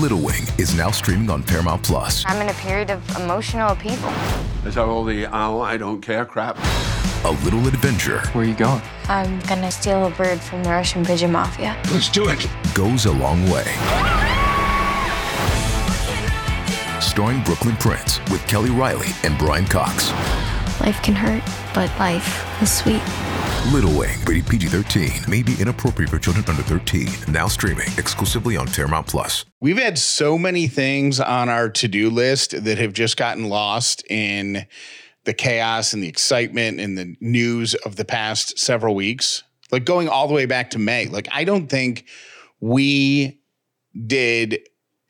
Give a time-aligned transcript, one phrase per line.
[0.00, 2.22] Little Wing is now streaming on Paramount Plus.
[2.26, 4.10] I'm in a period of emotional upheaval.
[4.66, 6.58] Is that all the oh, I don't care crap?
[7.24, 8.82] A little adventure Where are you going?
[9.08, 11.80] I'm gonna steal a bird from the Russian pigeon mafia.
[11.90, 12.46] Let's do it.
[12.74, 13.64] goes a long way.
[17.00, 20.10] Starring Brooklynn Prince with Kelly Reilly and Brian Cox.
[20.80, 21.42] Life can hurt,
[21.72, 23.02] but life is sweet.
[23.72, 27.08] Little Wing, rated PG 13, may be inappropriate for children under 13.
[27.28, 29.44] Now streaming exclusively on Paramount Plus.
[29.60, 34.04] We've had so many things on our to do list that have just gotten lost
[34.08, 34.66] in
[35.24, 39.42] the chaos and the excitement and the news of the past several weeks.
[39.72, 41.06] Like going all the way back to May.
[41.06, 42.06] Like, I don't think
[42.60, 43.40] we
[44.06, 44.60] did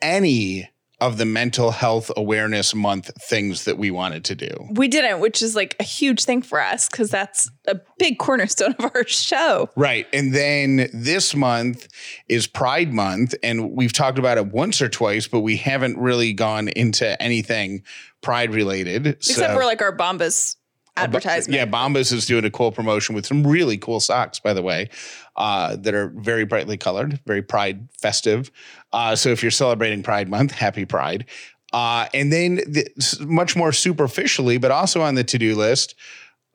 [0.00, 0.70] any
[1.00, 4.68] of the mental health awareness month things that we wanted to do.
[4.70, 8.74] We didn't, which is like a huge thing for us because that's a big cornerstone
[8.78, 9.68] of our show.
[9.76, 10.06] Right.
[10.14, 11.88] And then this month
[12.28, 13.34] is Pride Month.
[13.42, 17.82] And we've talked about it once or twice, but we haven't really gone into anything
[18.22, 19.06] Pride related.
[19.06, 20.56] Except for like our Bombas
[20.96, 21.56] advertisement.
[21.56, 24.88] Yeah, Bombas is doing a cool promotion with some really cool socks, by the way,
[25.36, 28.50] uh, that are very brightly colored, very Pride festive.
[28.92, 31.26] Uh, so if you're celebrating Pride Month, happy Pride.
[31.72, 32.86] Uh, and then the,
[33.26, 35.94] much more superficially, but also on the to do list,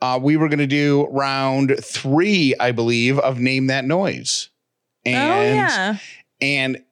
[0.01, 4.49] uh, we were going to do round three, I believe, of Name That Noise.
[5.05, 5.97] And, oh yeah.
[6.39, 6.83] and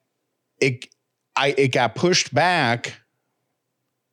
[0.60, 0.88] it
[1.36, 3.00] I it got pushed back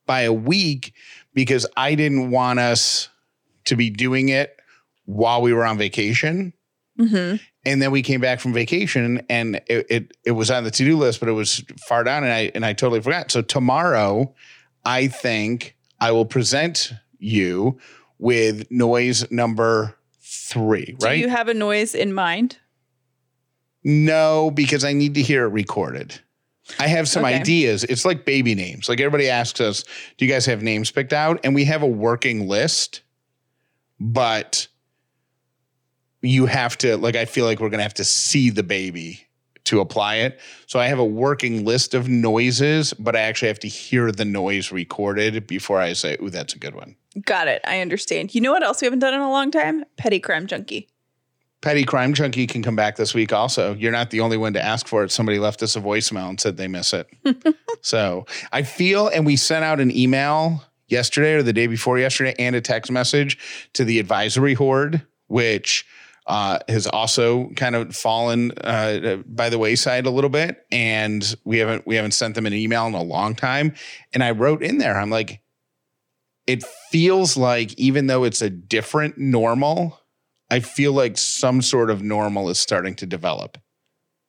[0.05, 0.93] by a week
[1.33, 3.09] because I didn't want us
[3.67, 4.55] to be doing it
[5.05, 6.53] while we were on vacation.
[6.97, 10.71] hmm And then we came back from vacation and it it, it was on the
[10.71, 13.31] to-do list, but it was far down and I and I totally forgot.
[13.31, 14.33] So tomorrow,
[14.83, 17.79] I think I will present you
[18.19, 22.57] with noise number three, Do you have a noise in mind?
[23.83, 26.19] No, because I need to hear it recorded.
[26.79, 27.35] I have some Okay.
[27.39, 27.83] ideas.
[27.85, 28.89] It's like baby names.
[28.89, 29.83] Like everybody asks us,
[30.17, 31.39] do you guys have names picked out?
[31.43, 33.01] And we have a working list,
[33.99, 34.67] but
[36.21, 39.27] you have to, like, I feel like we're going to have to see the baby
[39.65, 40.39] to apply it.
[40.65, 44.25] So I have a working list of noises, but I actually have to hear the
[44.25, 46.95] noise recorded before I say, ooh, that's a good one.
[47.25, 47.61] Got it.
[47.65, 48.33] I understand.
[48.33, 49.83] You know what else we haven't done in a long time?
[49.97, 50.87] Petty crime junkie.
[51.61, 53.73] Petty Crime Junkie can come back this week also.
[53.73, 55.11] You're not the only one to ask for it.
[55.11, 57.09] Somebody left us a voicemail and said they miss it.
[57.81, 62.33] so I feel, and we sent out an email yesterday or the day before yesterday
[62.39, 63.37] and a text message
[63.73, 65.85] to the advisory horde, which
[66.27, 70.65] uh, has also kind of fallen uh, by the wayside a little bit.
[70.71, 73.73] And we haven't we haven't sent them an email in a long time.
[74.13, 75.41] And I wrote in there, I'm like,
[76.45, 79.99] it feels like even though it's a different normal,
[80.49, 83.57] I feel like some sort of normal is starting to develop.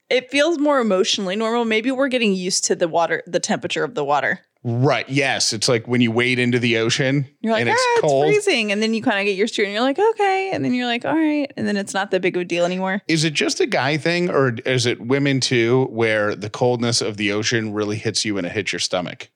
[0.08, 1.64] It feels more emotionally normal.
[1.64, 4.41] Maybe we're getting used to the water, the temperature of the water.
[4.64, 5.08] Right.
[5.08, 5.52] Yes.
[5.52, 8.26] It's like when you wade into the ocean You're like, and ah, it's it's, cold.
[8.26, 8.72] freezing.
[8.72, 10.50] And then you kind of get used to it and you're like, okay.
[10.52, 11.50] And then you're like, all right.
[11.56, 13.00] And then it's not that big of a deal anymore.
[13.06, 17.16] Is it just a guy thing or is it women too, where the coldness of
[17.16, 19.30] the ocean really hits you and it hits your stomach?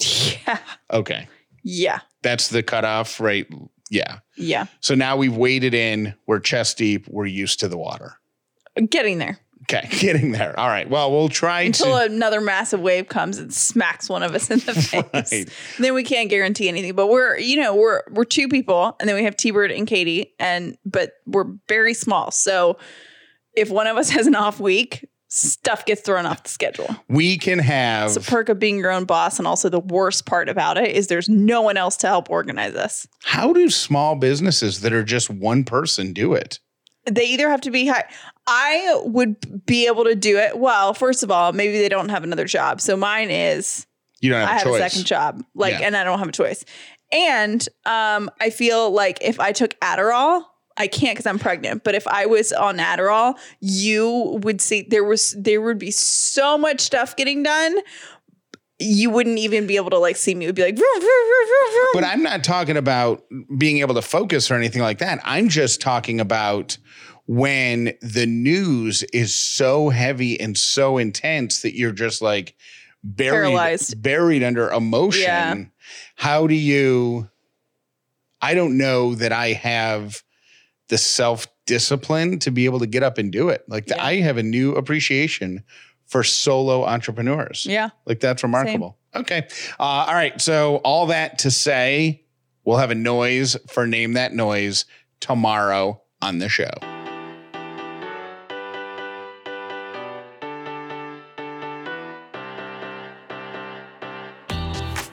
[0.46, 0.58] Yeah.
[0.92, 1.28] Okay.
[1.64, 2.00] Yeah.
[2.22, 3.46] That's the cutoff, right?
[3.90, 4.18] Yeah.
[4.36, 4.66] Yeah.
[4.80, 8.14] So now we've waded in, we're chest deep, we're used to the water.
[8.90, 9.38] Getting there.
[9.68, 9.88] Okay.
[9.98, 10.58] Getting there.
[10.58, 10.88] All right.
[10.88, 12.04] Well, we'll try Until to.
[12.04, 14.74] another massive wave comes and smacks one of us in the
[15.12, 15.32] face.
[15.32, 15.48] Right.
[15.78, 16.94] Then we can't guarantee anything.
[16.94, 19.86] But we're, you know, we're we're two people and then we have T Bird and
[19.86, 22.30] Katie, and but we're very small.
[22.30, 22.78] So
[23.54, 26.94] if one of us has an off week, stuff gets thrown off the schedule.
[27.08, 28.08] we can have.
[28.14, 29.38] It's a perk of being your own boss.
[29.38, 32.74] And also the worst part about it is there's no one else to help organize
[32.76, 33.08] us.
[33.24, 36.60] how do small businesses that are just one person do it?
[37.10, 38.04] They either have to be high.
[38.46, 40.58] I would be able to do it.
[40.58, 42.80] Well, first of all, maybe they don't have another job.
[42.80, 43.86] So mine is
[44.20, 44.80] You don't have I a have choice.
[44.80, 45.44] a second job.
[45.54, 45.86] Like, Yeah.
[45.86, 46.64] and I don't have a choice.
[47.12, 50.42] And um, I feel like if I took Adderall,
[50.76, 51.84] I can't because I'm pregnant.
[51.84, 56.58] But if I was on Adderall, you would see there was there would be so
[56.58, 57.76] much stuff getting done.
[58.78, 60.44] You wouldn't even be able to like see me.
[60.44, 61.86] It would be like, vroom, vroom, vroom.
[61.94, 63.24] But I'm not talking about
[63.56, 65.18] being able to focus or anything like that.
[65.24, 66.76] I'm just talking about
[67.26, 72.54] when the news is so heavy and so intense that you're just like
[73.02, 74.00] buried Paralyzed.
[74.02, 75.22] buried under emotion.
[75.22, 75.64] Yeah.
[76.16, 77.28] How do you
[78.40, 80.22] I don't know that I have
[80.88, 83.64] the self-discipline to be able to get up and do it.
[83.66, 84.04] Like Yeah.
[84.04, 85.64] I have a new appreciation
[86.06, 87.66] for solo entrepreneurs.
[87.68, 87.88] yeah.
[88.04, 88.96] Like that's remarkable.
[89.16, 89.48] Okay.
[89.80, 90.40] Uh, all right.
[90.40, 92.22] So all that to say,
[92.64, 94.84] we'll have a noise for name that noise
[95.18, 96.70] tomorrow on the show.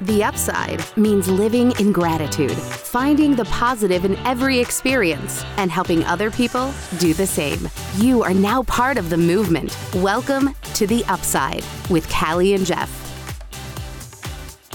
[0.03, 6.29] The upside means living in gratitude, finding the positive in every experience, and helping other
[6.29, 7.69] people do the same.
[7.95, 9.77] You are now part of the movement.
[9.95, 12.89] Welcome to The Upside with Callie and Jeff.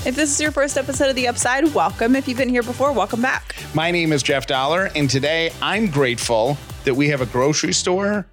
[0.07, 2.17] If this is your first episode of The Upside, welcome.
[2.17, 3.55] If you've been here before, welcome back.
[3.75, 8.27] My name is Jeff Dauler, and today I'm grateful that we have a grocery store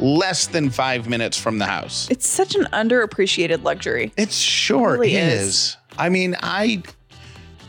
[0.00, 2.08] less than five minutes from the house.
[2.10, 4.12] It's such an underappreciated luxury.
[4.16, 5.42] It sure It really is.
[5.42, 5.76] is.
[5.98, 6.82] I mean, I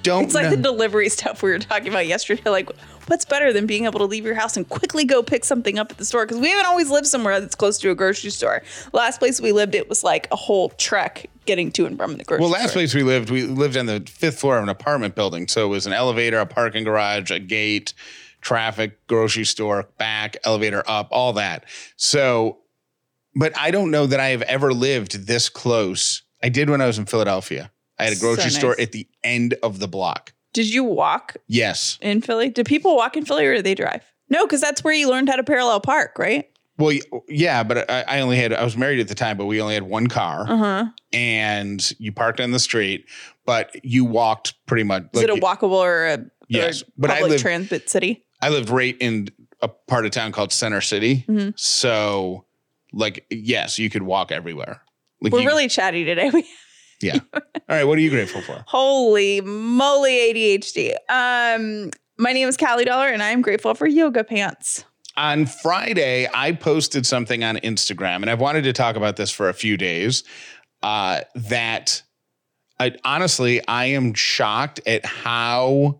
[0.04, 0.52] don't It's like know.
[0.52, 2.50] the delivery stuff we were talking about yesterday.
[2.50, 2.70] Like,
[3.08, 5.92] what's better than being able to leave your house and quickly go pick something up
[5.92, 6.26] at the store?
[6.26, 8.62] Because we haven't always lived somewhere that's close to a grocery store.
[8.94, 12.24] Last place we lived, it was like a whole trek getting to and from the
[12.24, 12.52] grocery store.
[12.52, 12.80] well, last store.
[12.80, 15.48] place we lived, we lived on the fifth floor of an apartment building.
[15.48, 17.94] So it was an elevator, a parking garage, a gate,
[18.42, 21.66] traffic, grocery store, back, elevator up, all that.
[21.98, 22.60] So,
[23.36, 26.22] but I don't know that I have ever lived this close.
[26.44, 27.72] I did when I was in Philadelphia.
[28.00, 30.34] I had a So grocery store at the end of the block.
[30.54, 31.98] Did you walk Yes.
[32.02, 32.50] in Philly?
[32.50, 34.02] Do people walk in Philly or do they drive?
[34.30, 36.50] No, because that's where you learned how to parallel park, right?
[36.78, 36.98] Well,
[37.30, 39.74] yeah, but I, I only had, I was married at the time, but we only
[39.76, 40.86] had one car Uh huh.
[41.14, 43.06] and you parked on the street,
[43.46, 45.04] but you walked pretty much.
[45.14, 48.26] Is it a walkable or a, Yes, or but I public live- transit city?
[48.42, 49.30] I lived right in
[49.62, 51.24] a part of town called Center City.
[51.30, 51.58] Mhm.
[51.58, 52.46] So,
[52.92, 54.82] like, yes, you could walk everywhere.
[55.22, 56.30] Like We're you- really chatty today.
[56.34, 56.46] We
[57.02, 57.20] yeah.
[57.34, 58.64] All right, what are you grateful for?
[58.68, 60.96] Holy moly, ADHD.
[61.10, 64.86] Um, my name is Callie Dauler, and I'm grateful for yoga pants.
[65.18, 69.50] On Friday, I posted something on Instagram, and I've wanted to talk about this for
[69.50, 70.24] a few days.
[70.84, 72.04] Uh, that
[72.80, 76.00] I honestly, I am shocked at how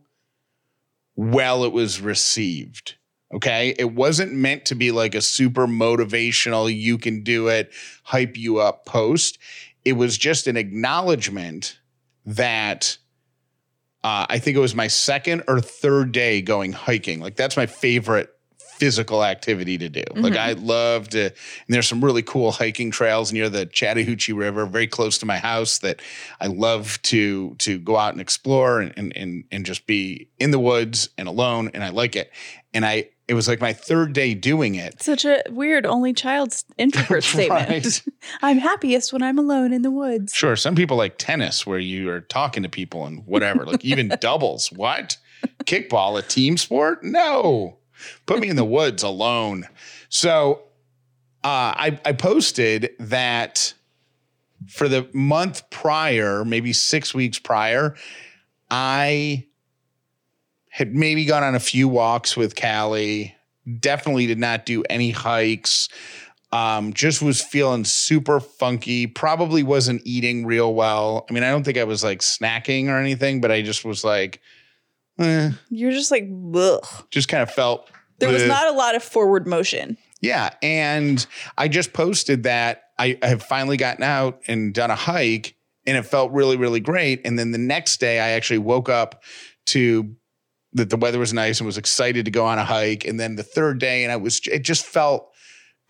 [1.16, 2.96] well it was received.
[3.34, 3.76] Okay.
[3.78, 7.72] It wasn't meant to be like a super motivational, you can do it,
[8.04, 9.40] hype you up post.
[9.86, 11.80] It was just an acknowledgement
[12.26, 12.98] that
[14.04, 17.22] uh, I think it was my second or third day going hiking.
[17.22, 20.04] Like, that's my favorite physical activity to do.
[20.16, 21.34] Like, I love to, and
[21.70, 25.80] there's some really cool hiking trails near the Chattahoochee River, very close to my house
[25.80, 26.02] that
[26.42, 30.52] I love to to go out and explore and and and, and just be in
[30.52, 31.72] the woods and alone.
[31.74, 32.32] And I like it.
[32.74, 35.02] And I it was like my third day doing it.
[35.02, 37.70] Such a weird only child's introvert statement.
[37.70, 38.02] Right.
[38.42, 40.34] I'm happiest when I'm alone in the woods.
[40.34, 44.10] Sure, some people like tennis where you are talking to people and whatever, like even
[44.20, 44.72] doubles.
[44.72, 45.18] What?
[45.66, 47.04] Kickball, a team sport?
[47.04, 47.78] No.
[48.26, 49.68] Put me in the woods alone.
[50.10, 50.64] So
[51.44, 53.74] uh, I, I posted that
[54.68, 57.96] for the month prior, maybe six weeks prior,
[58.70, 59.46] I
[60.76, 63.34] had maybe gone on a few walks with Callie.
[63.80, 65.88] Definitely did not do any hikes.
[66.52, 69.08] Um, just was feeling super funky.
[69.08, 71.26] Probably wasn't eating real well.
[71.30, 74.04] I mean, I don't think I was like snacking or anything, but I just was
[74.04, 74.42] like,
[75.18, 76.86] eh, You're just like, ugh.
[77.10, 77.90] just kind of felt.
[78.20, 79.98] There was not a lot of forward motion.
[80.20, 80.56] Yeah.
[80.62, 81.26] And
[81.58, 85.56] I just posted that I, I have finally gotten out and done a hike
[85.88, 87.22] and it felt really, really great.
[87.24, 89.24] And then the next day I actually woke up
[89.68, 90.14] to
[90.76, 93.06] that the weather was nice and was excited to go on a hike.
[93.06, 95.32] And then the third day, and I was, it just felt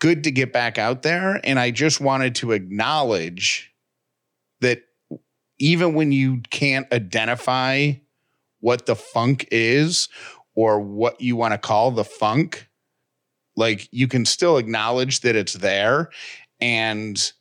[0.00, 1.40] good to get back out there.
[1.44, 3.72] And I just wanted to acknowledge
[4.60, 4.82] that
[5.58, 7.92] even when you can't identify
[8.60, 10.08] what the funk is
[10.54, 12.68] or what you want to call the funk,
[13.56, 16.10] like you can still acknowledge that it's there
[16.60, 17.32] and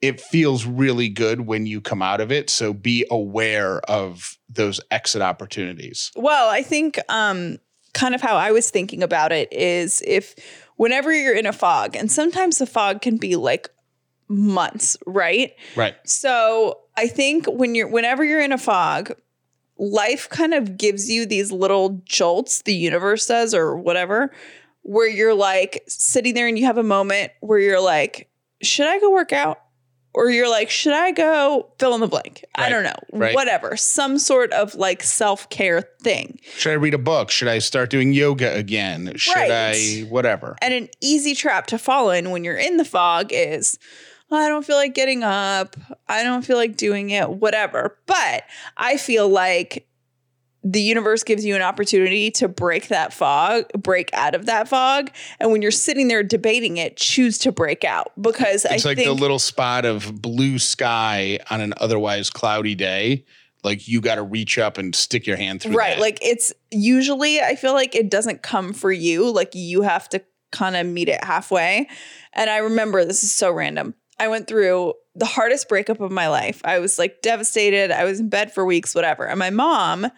[0.00, 4.80] it feels really good when you come out of it so be aware of those
[4.90, 7.58] exit opportunities Well, I think um,
[7.94, 10.34] kind of how I was thinking about it is if
[10.76, 13.68] whenever you're in a fog, and sometimes the fog can be like
[14.28, 15.54] months, right?
[15.76, 19.12] right So I think when you're whenever you're in a fog,
[19.78, 24.32] life kind of gives you these little jolts, the universe does, or whatever,
[24.82, 28.30] where you're like sitting there and you have a moment where you're like,
[28.62, 29.60] should I go work out?
[30.18, 32.44] Or you're like, should I go fill in the blank?
[32.56, 32.96] I don't know.
[33.12, 33.34] right.
[33.36, 33.76] Whatever.
[33.76, 36.40] Some sort of like self-care thing.
[36.56, 39.50] should i read a book should i start doing yoga again should Right.
[39.50, 43.78] i whatever And an easy trap to fall in when you're in the fog is,
[44.30, 45.74] I don't feel like getting up.
[46.08, 47.96] I don't feel like doing it, whatever.
[48.06, 48.44] But
[48.76, 49.87] I feel like
[50.64, 55.10] the universe gives you an opportunity to break that fog, break out of that fog.
[55.38, 58.98] And when you're sitting there debating it, choose to break out because it's I like
[58.98, 63.24] the little spot of blue sky on an otherwise cloudy day
[63.64, 66.00] like you got to reach up and stick your hand through right that.
[66.00, 70.22] like it's usually i feel like it doesn't come for you like you have to
[70.52, 71.88] kind of meet it halfway
[72.34, 76.28] and i remember this is so random I went through the hardest breakup of my
[76.28, 76.60] life.
[76.64, 77.90] I was like devastated.
[77.90, 79.26] I was in bed for weeks, whatever.
[79.26, 80.08] And my mom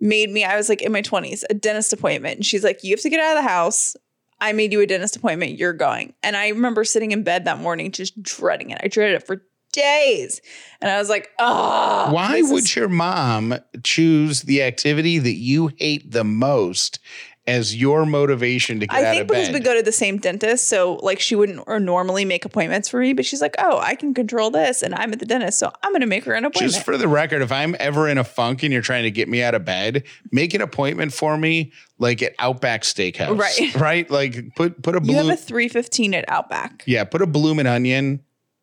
[0.00, 2.36] made me, I was like in my 20s, a dentist appointment.
[2.36, 3.96] And she's like, You have to get out of the house.
[4.40, 5.58] I made you a dentist appointment.
[5.58, 6.12] You're going.
[6.22, 8.80] And I remember sitting in bed that morning just dreading it.
[8.82, 10.40] I dreaded it for days.
[10.80, 16.10] And I was like, Oh, Why would your mom choose the activity that you hate
[16.10, 16.98] the most
[17.46, 20.66] as your motivation to get I out think because we go to the same dentist,
[20.68, 23.94] so like she wouldn't or normally make appointments for me, but she's like, "Oh, I
[23.94, 26.44] can control this, and I'm at the dentist, so I'm going to make her an
[26.44, 29.10] appointment." Just for the record, if I'm ever in a funk and you're trying to
[29.10, 33.74] get me out of bed, make an appointment for me, like at Outback Steakhouse, Right.
[33.86, 36.82] Right, like put put a you have a 315 at Outback.
[36.86, 38.22] yeah, put a bloomin' onion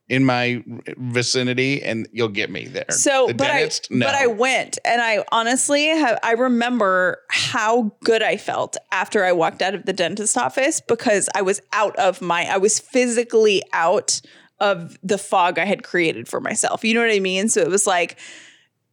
[0.10, 0.64] in my
[0.98, 2.86] vicinity, and you'll get me there.
[2.90, 4.06] So, the but dentist, I no.
[4.06, 6.20] but I went, and I honestly have.
[6.24, 11.30] I remember how good I felt after I walked out of the dentist office because
[11.34, 12.44] I was out of my.
[12.44, 14.22] I was physically out
[14.60, 16.84] of the fog I had created for myself.
[16.84, 17.50] You know what I mean?
[17.50, 18.18] So it was like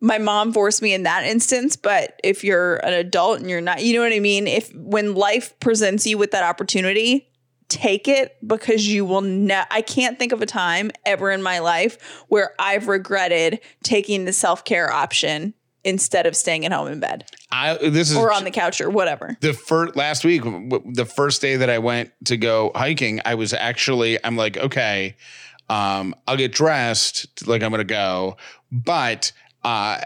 [0.01, 3.83] my mom forced me in that instance, but if you're an adult and you're not,
[3.83, 4.47] you know what I mean?
[4.47, 7.30] If when life presents you with that opportunity,
[7.71, 11.61] take it because you will ne- I can't think of a time ever in my
[11.61, 17.25] life where I've regretted taking the self-care option instead of staying at home in bed
[17.51, 19.37] I, this is or on the couch or whatever.
[19.41, 23.55] the first last week the first day that i went to go hiking i was
[23.55, 25.17] actually i'm like okay
[25.71, 28.37] um i'll get dressed like i'm gonna go
[28.71, 29.33] but
[29.65, 30.03] uh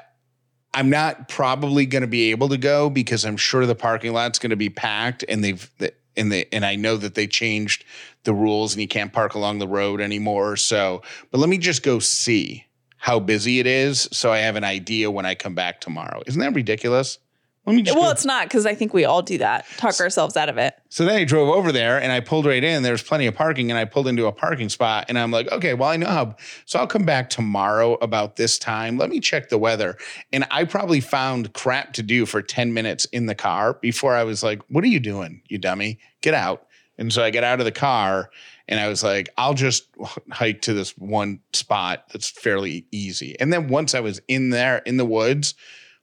[0.75, 4.55] i'm not probably gonna be able to go because i'm sure the parking lot's gonna
[4.55, 5.69] be packed and they've
[6.17, 7.85] and they and i know that they changed
[8.25, 10.57] the rules and you can't park along the road anymore.
[10.57, 12.65] So but let me just go see
[12.97, 16.23] how busy it is so i have an idea when i come back tomorrow.
[16.27, 17.19] Isn't that ridiculous
[17.67, 19.67] let me just Well, go- it's not because I think we all do that.
[19.77, 20.75] Talk ourselves out of it.
[20.91, 22.83] so then I drove over there and I pulled right in.
[22.83, 25.75] There's plenty of parking and I pulled into a parking spot and I'm like, okay,
[25.75, 26.37] well, I know how.
[26.67, 28.99] So I'll come back tomorrow about this time.
[28.99, 29.97] Let me check the weather.
[30.33, 34.25] And I probably found crap to do for 10 minutes in the car before I
[34.25, 35.99] was like, what are you doing, you dummy?
[36.21, 36.67] Get out.
[36.99, 38.31] And so I get out of the car
[38.69, 39.89] and I was like, I'll just
[40.31, 43.37] hike to this one spot that's fairly easy.
[43.41, 45.55] And then once I was in there in the woods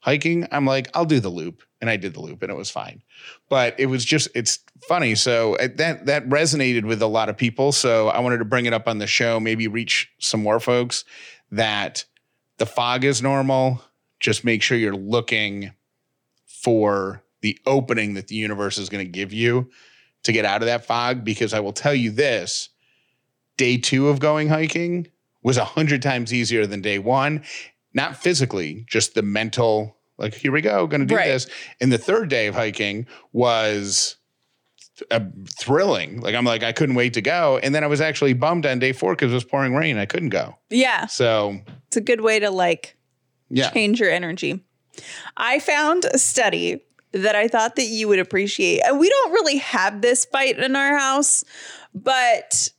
[0.02, 1.64] hiking, I'm like, I'll do the loop.
[1.80, 3.02] And I did the loop and it was fine.
[3.50, 5.16] But it was just, it's funny.
[5.16, 7.72] So uh, that that resonated with a lot of people.
[7.72, 11.06] So I wanted to bring it up on the show, maybe reach some more folks
[11.50, 12.06] that
[12.58, 13.82] the fog is normal.
[14.20, 15.72] Just make sure you're looking
[16.46, 19.72] for the opening that the universe is going to give you
[20.22, 21.24] to get out of that fog.
[21.24, 22.70] Because I will tell you this
[23.58, 25.08] day two of going hiking
[25.42, 27.44] was a hundred times easier than day one.
[27.94, 31.28] Not physically, just the mental, like, here we go, gonna do Right.
[31.28, 31.48] this.
[31.80, 34.18] And the third day of hiking was
[35.10, 35.20] uh,
[35.60, 36.22] thrilling.
[36.22, 37.60] Like, I'm like, I couldn't wait to go.
[37.64, 39.98] And then I was actually bummed on day four because it was pouring rain.
[39.98, 40.58] I couldn't go.
[40.70, 41.08] Yeah.
[41.08, 42.96] So, It's a good way to like
[43.50, 43.72] yeah.
[43.72, 44.64] change your energy.
[45.38, 46.84] I found a study
[47.14, 48.82] that I thought that you would appreciate.
[48.86, 51.44] And we don't really have this fight in our house,
[51.96, 52.70] but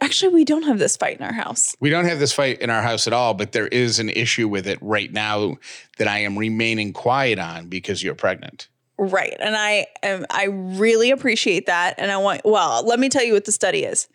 [0.00, 1.74] actually we don't have this fight in our house.
[1.80, 4.48] We don't have this fight in our house at all, but there is an issue
[4.48, 5.56] with it right now
[5.98, 8.68] that I am remaining quiet on because you're pregnant.
[8.98, 9.36] Right.
[9.40, 11.96] And I am I really appreciate that.
[11.98, 14.08] And I want well, let me tell you what the study is.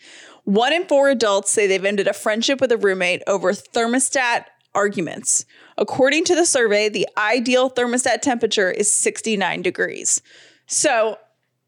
[0.44, 5.46] One in four adults say they've ended a friendship with a roommate over thermostat arguments.
[5.78, 10.22] According to the survey, the ideal thermostat temperature is 69 degrees.
[10.66, 11.18] So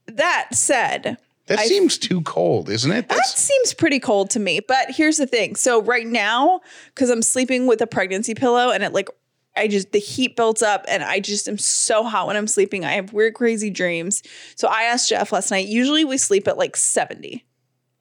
[0.08, 3.09] that said, That I- seems too cold, isn't it?
[3.09, 4.59] that seems pretty cold to me.
[4.65, 5.55] But here's the thing.
[5.55, 6.62] So right now,
[6.93, 9.09] because I'm sleeping with a pregnancy pillow and it like
[9.55, 12.85] I just the heat builds up and I just am so hot when I'm sleeping.
[12.85, 14.23] I have weird, crazy dreams.
[14.55, 15.67] So I asked Jeff last night.
[15.67, 17.45] Usually we sleep at like 70.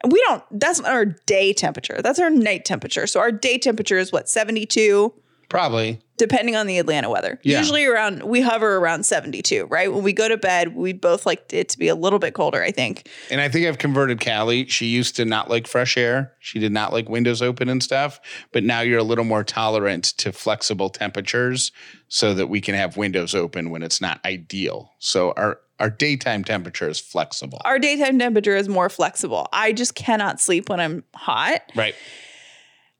[0.02, 2.00] And we don't, that's not our day temperature.
[2.02, 3.06] That's our night temperature.
[3.06, 5.12] So our day temperature is what, 72?
[5.52, 6.00] Probably.
[6.16, 7.38] depending on the Atlanta weather.
[7.42, 7.58] Yeah.
[7.58, 9.92] Usually around we hover around 72, right?
[9.92, 12.62] When we go to bed, we both like it to be a little bit colder,
[12.62, 13.08] I think.
[13.30, 14.66] And I think I've converted Callie.
[14.66, 16.32] She used to not like fresh air.
[16.40, 18.20] She did not like windows open and stuff.
[18.52, 21.70] But now you're a little more tolerant to flexible temperatures
[22.08, 24.92] so that we can have windows open when it's not ideal.
[24.98, 27.60] So our our daytime temperature is flexible.
[27.64, 29.48] Our daytime temperature is more flexible.
[29.52, 31.62] I just cannot sleep when I'm hot.
[31.74, 31.96] right.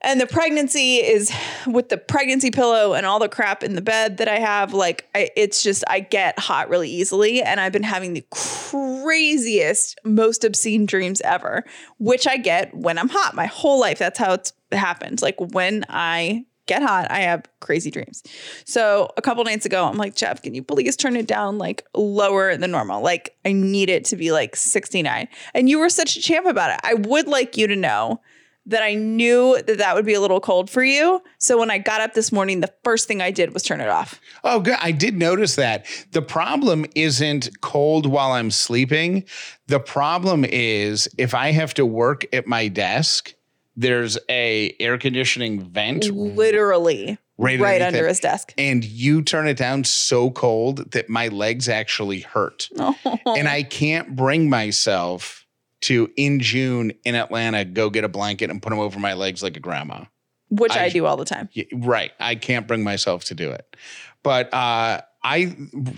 [0.02, 1.32] And the pregnancy is
[1.66, 4.74] with the pregnancy pillow and all the crap in the bed that I have.
[4.74, 7.40] Like, I, it's just, I get hot really easily.
[7.40, 11.64] And I've been having the craziest, most obscene dreams ever,
[11.98, 13.98] which I get when I'm hot my whole life.
[13.98, 15.22] That's how it's happened.
[15.22, 18.22] Like, when I get hot, I have crazy dreams.
[18.64, 21.86] So, a couple nights ago, I'm like, Jeff, can you please turn it down like
[21.94, 23.02] lower than normal?
[23.02, 25.28] Like, I need it to be like 69.
[25.54, 26.80] And you were such a champ about it.
[26.82, 28.20] I would like you to know
[28.66, 31.22] that I knew that that would be a little cold for you.
[31.38, 33.88] So when I got up this morning, the first thing I did was turn it
[33.88, 34.20] off.
[34.44, 34.76] Oh, good.
[34.80, 35.86] I did notice that.
[36.12, 39.24] The problem isn't cold while I'm sleeping.
[39.66, 43.34] The problem is if I have to work at my desk,
[43.74, 48.52] there's a air conditioning vent Literally right, right under his desk.
[48.58, 52.68] and you turn it down so cold that my legs actually hurt.
[53.24, 55.41] And I can't bring myself
[55.82, 59.42] to in June in Atlanta go get a blanket and put them over my legs
[59.42, 60.04] like a grandma.
[60.50, 61.48] Which I, I- do all the time.
[61.72, 62.12] Right.
[62.20, 63.76] I can't bring myself to do it.
[64.22, 65.46] But uh, I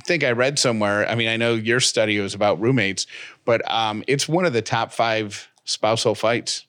[0.07, 1.09] think I read somewhere.
[1.09, 3.07] I mean, I know your study was about roommates,
[3.45, 6.67] but um, it's one of the top five spousal fights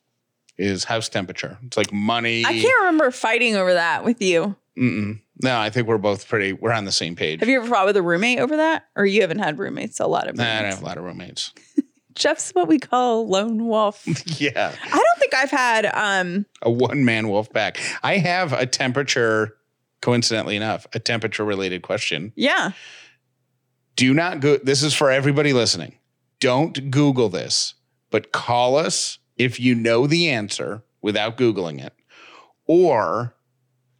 [0.58, 1.58] is house temperature.
[1.64, 2.46] It's like money.
[2.46, 4.56] I can't remember fighting over that with you.
[4.78, 5.22] Mm-mm.
[5.44, 6.54] No, I think we're both pretty.
[6.54, 7.40] We're on the same page.
[7.42, 8.86] Have you ever fought with a roommate over that?
[8.96, 10.00] Or you haven't had roommates?
[10.00, 11.54] A lot of Nah, I don't have a lot of roommates.
[12.16, 14.04] Jeff's what we call a lone wolf.
[14.40, 17.80] yeah, I don't think I've had um a one man wolf pack.
[18.04, 19.56] I have a temperature.
[20.02, 22.32] Coincidentally enough, a temperature related question.
[22.36, 22.72] yeah.
[23.96, 25.96] do not go this is for everybody listening
[26.40, 27.74] don't google this
[28.12, 31.94] but call us if you know the answer without googling it
[32.68, 33.36] or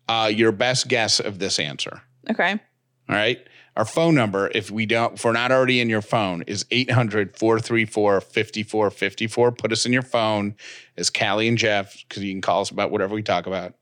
[0.08, 2.52] uh, your best guess of this answer Okay.
[2.52, 3.40] all right
[3.76, 9.58] our phone number if we don't if we're not already in your phone is 800-434-5454
[9.58, 10.56] put us in your phone
[10.98, 13.74] as callie and jeff because you can call us about whatever we talk about.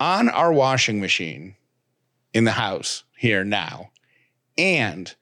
[0.00, 1.56] On our washing machine
[2.32, 3.90] in the house here now
[4.58, 5.14] and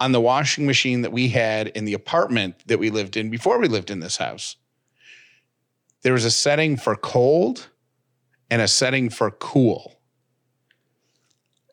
[0.00, 3.58] on the washing machine that we had in the apartment that we lived in before
[3.58, 4.56] we lived in this house
[6.02, 7.68] there was a setting for cold
[8.50, 9.97] and a setting for cool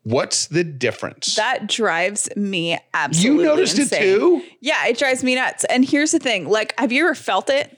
[0.06, 4.02] what's the difference That drives me absolutely you noticed insane.
[4.02, 5.66] it too Yeah, it drives me nuts.
[5.66, 7.78] And here's the thing like, have you ever felt it?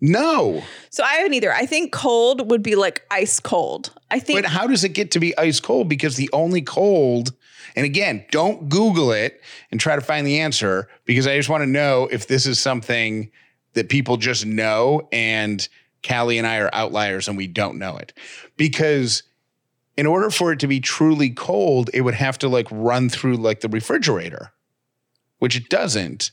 [0.00, 1.52] no So I haven't either.
[1.52, 3.92] I think cold would be like ice cold.
[4.10, 7.32] I think but how does it get to be ice cold because the only cold
[7.76, 11.62] and again don't google it and try to find the answer because i just want
[11.62, 13.30] to know if this is something
[13.74, 15.68] that people just know and
[16.06, 18.12] callie and i are outliers and we don't know it
[18.58, 19.22] because
[19.96, 23.36] in order for it to be truly cold it would have to like run through
[23.36, 24.52] like the refrigerator
[25.38, 26.30] which it doesn't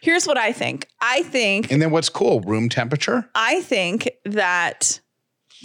[0.00, 0.86] here's what I think.
[1.00, 5.00] I think and then what's cool room temperature I think that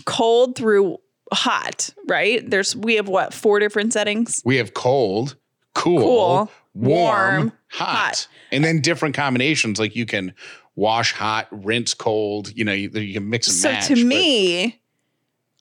[0.05, 0.97] cold through
[1.33, 2.47] hot, right?
[2.49, 4.41] There's we have what, four different settings?
[4.43, 5.35] we have cold,
[5.75, 8.27] cool, Cool, warm, warm, hot, hot.
[8.51, 9.79] and then different combinations.
[9.79, 10.33] Like you can
[10.75, 12.51] wash hot, rinse cold.
[12.57, 13.87] You know, you, you can mix and So match.
[13.87, 14.80] to but- me,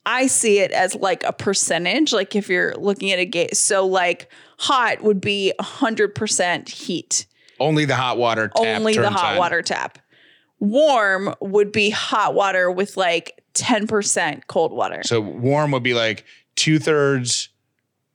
[0.07, 2.13] I see it as like a percentage.
[2.13, 7.27] Like if you're looking at a gate, so like hot would be 100% heat,
[7.59, 8.49] only the hot water.
[8.49, 9.39] Tap only the hot on.
[9.39, 9.99] water tap.
[10.59, 15.03] Warm would be hot water with like 10% cold water.
[15.05, 16.25] So warm would be like
[16.57, 17.49] two thirds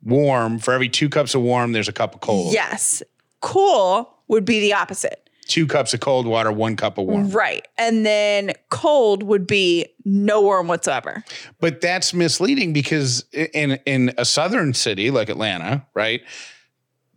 [0.03, 0.59] warm.
[0.59, 2.53] For every two cups of warm, there's a cup of cold.
[2.53, 3.01] Yes.
[3.41, 5.24] Cool would be the opposite.
[5.47, 7.29] Two cups of cold water, one cup of warm.
[7.29, 7.67] Right.
[7.77, 11.23] And then cold would be no warm whatsoever.
[11.59, 16.21] But that's misleading because in in a southern city like Atlanta, right,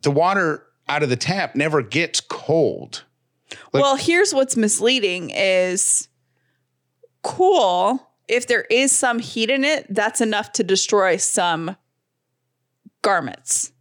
[0.03, 3.05] the water out of the tap never gets cold.
[3.73, 6.09] Like- well, here's what's misleading is
[7.23, 8.07] cool.
[8.29, 11.77] If there is some heat in it, that's enough to destroy some
[13.01, 13.73] garments.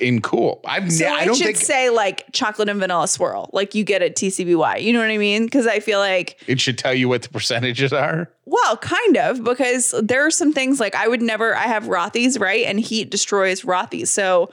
[0.00, 3.50] In cool, I've So ne- I don't should think say like chocolate and vanilla swirl,
[3.52, 4.82] like you get at TCBY.
[4.82, 5.44] You know what I mean?
[5.44, 8.30] Because I feel like it should tell you what the percentages are.
[8.44, 12.38] Well, kind of, because there are some things like I would never, I have Rothy's,
[12.38, 12.64] right?
[12.64, 14.10] And heat destroys Rothy's.
[14.10, 14.50] So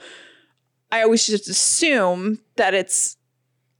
[0.90, 3.16] I always just assume that it's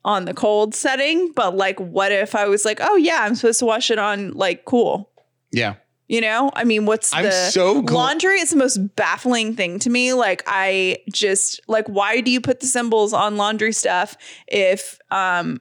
[0.04, 1.32] on the cold setting.
[1.32, 4.32] But like, what if I was like, oh, yeah, I'm supposed to wash it on
[4.32, 5.10] like cool?
[5.50, 5.74] Yeah.
[6.06, 9.78] You know, I mean, what's I'm the so gl- laundry is the most baffling thing
[9.80, 10.12] to me.
[10.12, 15.60] Like, I just like, why do you put the symbols on laundry stuff if um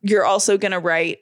[0.00, 1.18] you're also gonna write,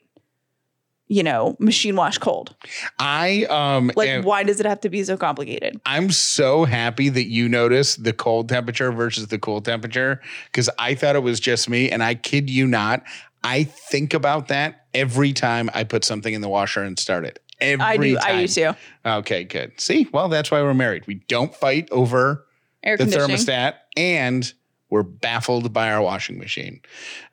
[1.07, 2.55] you know, machine wash cold?
[2.99, 5.81] I um Like, am- why does it have to be so complicated?
[5.85, 10.95] I'm so happy that you noticed the cold temperature versus the cool temperature because I
[10.95, 11.91] thought it was just me.
[11.91, 13.03] And I kid you not,
[13.43, 17.39] I think about that every time I put something in the washer and start it.
[17.63, 18.15] Every I do.
[18.15, 18.35] time.
[18.35, 18.71] I do too.
[19.05, 19.79] Okay, good.
[19.79, 21.07] See, well, that's why we're married.
[21.07, 22.45] We don't fight over
[22.83, 24.51] Air the thermostat and
[24.89, 26.81] we're baffled by our washing machine.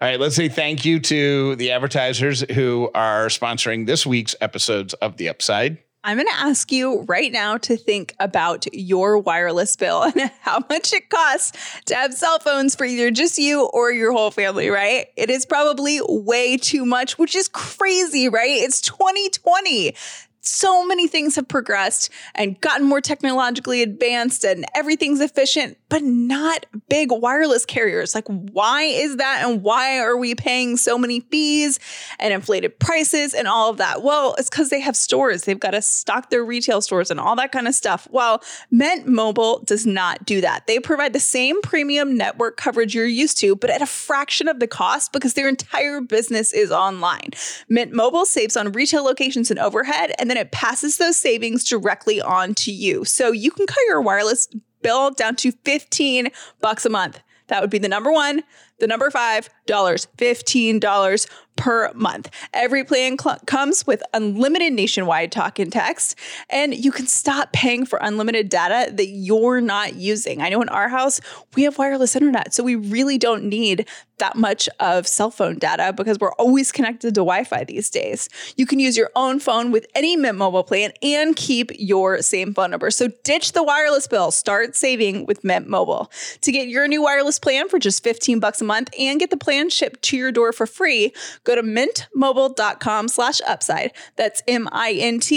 [0.00, 4.94] All right, let's say thank you to the advertisers who are sponsoring this week's episodes
[4.94, 5.78] of The Upside.
[6.02, 10.64] I'm going to ask you right now to think about your wireless bill and how
[10.70, 14.70] much it costs to have cell phones for either just you or your whole family,
[14.70, 15.08] right?
[15.16, 18.50] It is probably way too much, which is crazy, right?
[18.50, 19.94] It's 2020
[20.42, 26.64] so many things have progressed and gotten more technologically advanced and everything's efficient, but not
[26.88, 28.14] big wireless carriers.
[28.14, 29.44] Like, why is that?
[29.44, 31.78] And why are we paying so many fees
[32.20, 34.02] and inflated prices and all of that?
[34.02, 35.42] Well, it's because they have stores.
[35.42, 38.06] They've got to stock their retail stores and all that kind of stuff.
[38.10, 40.68] Well, Mint Mobile does not do that.
[40.68, 44.60] They provide the same premium network coverage you're used to, but at a fraction of
[44.60, 47.30] the cost because their entire business is online.
[47.68, 52.20] Mint Mobile saves on retail locations and overhead and then it passes those savings directly
[52.20, 53.04] on to you.
[53.04, 54.46] So you can cut your wireless
[54.82, 56.28] bill down to 15
[56.60, 57.20] bucks a month.
[57.48, 58.42] That would be the number one.
[58.80, 62.30] The number five dollars, $15 per month.
[62.54, 67.84] Every plan cl- comes with unlimited nationwide talk and text, and you can stop paying
[67.84, 70.40] for unlimited data that you're not using.
[70.40, 71.20] I know in our house,
[71.54, 73.86] we have wireless internet, so we really don't need
[74.18, 78.28] that much of cell phone data because we're always connected to Wi Fi these days.
[78.56, 82.54] You can use your own phone with any Mint Mobile plan and keep your same
[82.54, 82.90] phone number.
[82.90, 86.10] So ditch the wireless bill, start saving with Mint Mobile.
[86.42, 89.36] To get your new wireless plan for just 15 bucks a month and get the
[89.36, 91.12] plan shipped to your door for free,
[91.44, 93.92] go to mintmobile.com slash upside.
[94.16, 95.30] That's M-I-N-T-M-O-B-I-L-E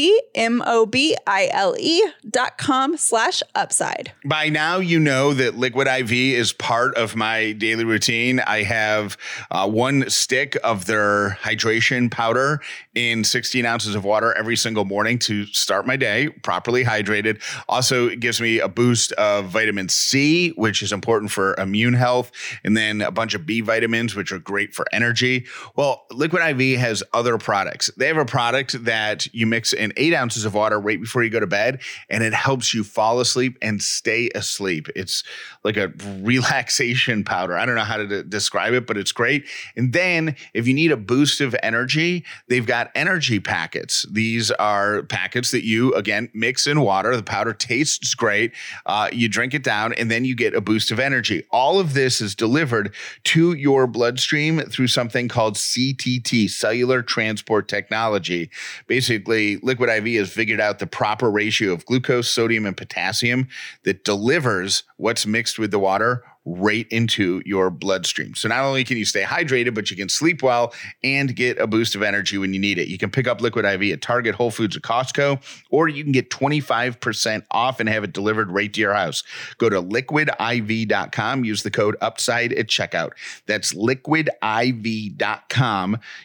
[2.29, 4.11] dot com slash upside.
[4.25, 8.39] By now, you know that Liquid IV is part of my daily routine.
[8.39, 9.17] I have
[9.51, 12.61] uh, one stick of their hydration powder
[12.95, 17.41] in 16 ounces of water every single morning to start my day properly hydrated.
[17.67, 22.31] Also, it gives me a boost of vitamin C, which is important for immune health,
[22.63, 25.45] and then a bunch of B vitamins, which are great for energy.
[25.77, 27.89] Well, Liquid IV has other products.
[27.95, 31.29] They have a product that you mix in eight ounces of water right before you
[31.29, 34.89] go to bed, and it helps you fall asleep and stay asleep.
[34.93, 35.23] It's
[35.63, 35.87] like a
[36.19, 37.57] relaxation powder.
[37.57, 39.45] I don't know how to describe it, but it's great.
[39.77, 44.05] And then if you need a boost of energy, they've got energy packets.
[44.11, 47.15] These are packets that you, again, mix in water.
[47.15, 48.51] The powder tastes great.
[48.85, 51.45] Uh, you drink it down, and then you get a boost of energy.
[51.51, 52.93] All of this is delivered
[53.25, 58.49] to your bloodstream through something called CTT, cellular transport technology.
[58.87, 63.47] Basically, Liquid IV has figured out the proper ratio of glucose, sodium, and potassium
[63.83, 68.35] that delivers what's mixed with the water right into your bloodstream.
[68.35, 71.67] So not only can you stay hydrated, but you can sleep well and get a
[71.67, 72.89] boost of energy when you need it.
[72.89, 76.11] You can pick up Liquid IV at Target, Whole Foods, or Costco, or you can
[76.11, 79.23] get 25% off and have it delivered right to your house.
[79.57, 83.11] Go to liquidiv.com, use the code UPSIDE at checkout.
[83.45, 84.33] That's liquidiv.com.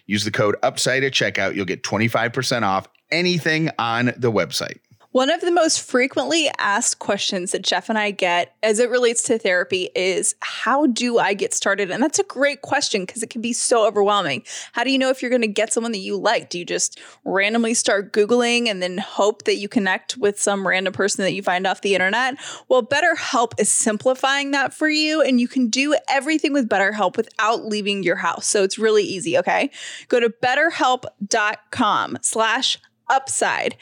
[0.06, 1.54] Use the code UPSIDE at checkout.
[1.54, 4.78] You'll get 25% off anything on the website.
[5.12, 9.22] One of the most frequently asked questions that Jeff and I get as it relates
[9.22, 11.90] to therapy is how do I get started?
[11.90, 14.42] And that's a great question because it can be so overwhelming.
[14.72, 16.50] How do you know if you're going to get someone that you like?
[16.50, 20.92] Do you just randomly start Googling and then hope that you connect with some random
[20.92, 22.34] person that you find off the internet?
[22.68, 27.64] Well, BetterHelp is simplifying that for you and you can do everything with BetterHelp without
[27.64, 28.46] leaving your house.
[28.46, 29.70] So it's really easy, okay?
[30.08, 33.74] Go to betterhelp.com slash upside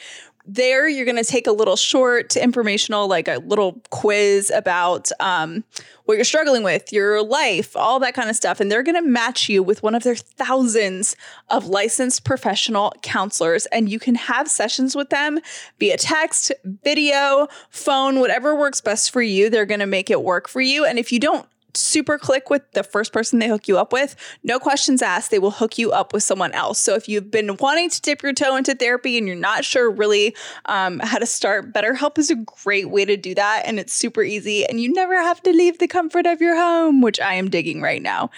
[0.47, 5.65] there you're going to take a little short informational like a little quiz about um,
[6.05, 8.61] what you're struggling with your life all that kind of stuff.
[8.61, 11.17] And they're going to match you with one of their thousands
[11.51, 13.67] of licensed professional counselors.
[13.67, 15.41] And you can have sessions with them
[15.79, 19.51] via text video phone whatever works best for you.
[19.51, 20.85] They're going to make it work for you.
[20.85, 24.17] And if you don't super click with the first person they hook you up with,
[24.43, 26.79] no questions asked, they will hook you up with someone else.
[26.79, 29.91] So if you've been wanting to dip your toe into therapy and you're not sure
[29.91, 30.35] really
[30.67, 33.63] um, how to start, BetterHelp is a great way to do that.
[33.67, 34.65] And it's super easy.
[34.67, 37.81] And you never have to leave the comfort of your home, which I am digging
[37.81, 38.31] right now.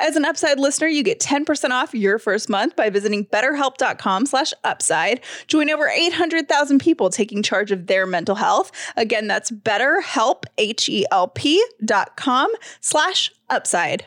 [0.00, 4.52] As an Upside listener, you get 10% off your first month by visiting betterhelp.com slash
[4.62, 5.20] upside.
[5.48, 8.70] Join over 800,000 people taking charge of their mental health.
[8.96, 14.06] Again, that's betterhelp, H-E-L-P dot com slash upside.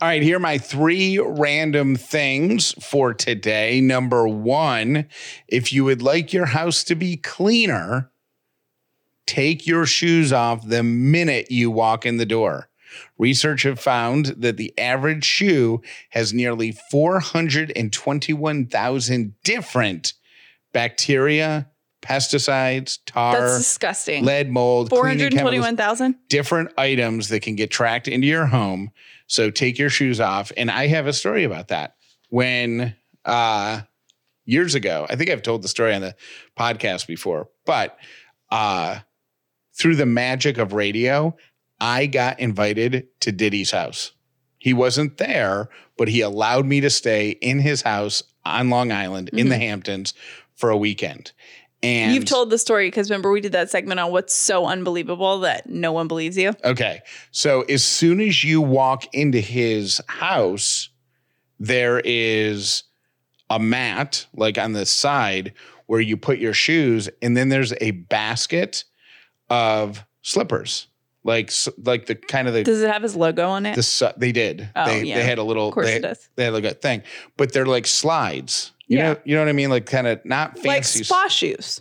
[0.00, 3.80] All right, here are my three random things for today.
[3.80, 5.08] Number one,
[5.48, 8.12] if you would like your house to be cleaner,
[9.26, 12.68] take your shoes off the minute you walk in the door.
[13.18, 20.12] Research have found that the average shoe has nearly 421,000 different
[20.72, 21.68] bacteria,
[22.02, 24.24] pesticides, tar, That's disgusting.
[24.24, 26.16] lead, mold, 421,000?
[26.28, 28.90] different items that can get tracked into your home.
[29.26, 30.52] So take your shoes off.
[30.56, 31.96] And I have a story about that.
[32.30, 33.82] When uh
[34.44, 36.14] years ago, I think I've told the story on the
[36.58, 37.98] podcast before, but
[38.50, 39.00] uh
[39.74, 41.36] through the magic of radio,
[41.80, 44.12] I got invited to Diddy's house.
[44.58, 49.30] He wasn't there, but he allowed me to stay in his house on Long Island
[49.32, 50.14] in the Hamptons
[50.56, 51.30] for a weekend.
[51.82, 55.40] And You've told the story because remember we did that segment on what's so unbelievable
[55.40, 56.52] that no one believes you.
[56.64, 57.02] Okay.
[57.30, 60.88] So as soon as you walk into his house,
[61.60, 62.82] there is
[63.50, 65.52] a mat like on the side
[65.86, 68.84] where you put your shoes, and then there's a basket
[69.48, 70.86] of slippers,
[71.24, 71.50] like
[71.82, 73.74] like the kind of the Does it have his logo on it?
[73.74, 74.68] the they did.
[74.76, 75.16] Oh, they yeah.
[75.16, 75.68] they had a little.
[75.68, 76.28] Of course they, it does.
[76.36, 77.02] They had like a thing,
[77.36, 78.72] but they're like slides.
[78.88, 79.12] You Yeah.
[79.12, 79.70] know, you know what I mean?
[79.70, 80.68] Like kind of not fancy.
[80.68, 81.80] like spa shoes.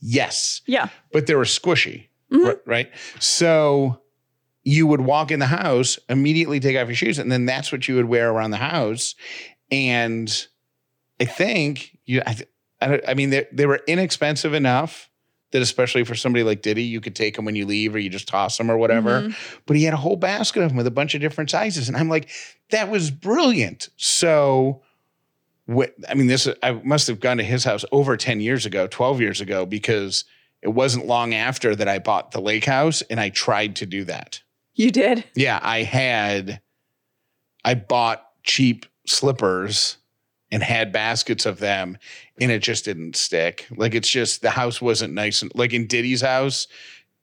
[0.00, 0.88] yes Yeah.
[1.12, 2.46] but they were squishy, Mhm.
[2.48, 2.90] ri- right?
[3.20, 4.00] So
[4.62, 7.86] you would walk in the house, immediately take off your shoes, and then that's what
[7.88, 9.14] you would wear around the house.
[9.70, 10.46] And
[11.20, 12.36] I think you, I,
[12.80, 15.10] I, I mean, they, they were inexpensive enough
[15.52, 18.10] that especially for somebody like Diddy, you could take them when you leave or you
[18.10, 19.22] just toss them or whatever.
[19.22, 19.36] Mhm.
[19.66, 21.88] But he had a whole basket of them with a bunch of different sizes.
[21.88, 22.28] And I'm like,
[22.70, 23.88] that was brilliant.
[23.96, 24.82] So,
[25.68, 29.20] I mean, this, I must have gone to his house over 10 years ago, 12
[29.20, 30.24] years ago, because
[30.62, 34.04] it wasn't long after that I bought the lake house and I tried to do
[34.04, 34.42] that.
[34.74, 35.24] You did.
[35.34, 36.60] Yeah, I had,
[37.64, 39.96] I bought cheap slippers
[40.50, 41.98] and had baskets of them
[42.40, 43.66] and it just didn't stick.
[43.74, 45.42] Like it's just, the house wasn't nice.
[45.42, 46.66] And like in Diddy's house,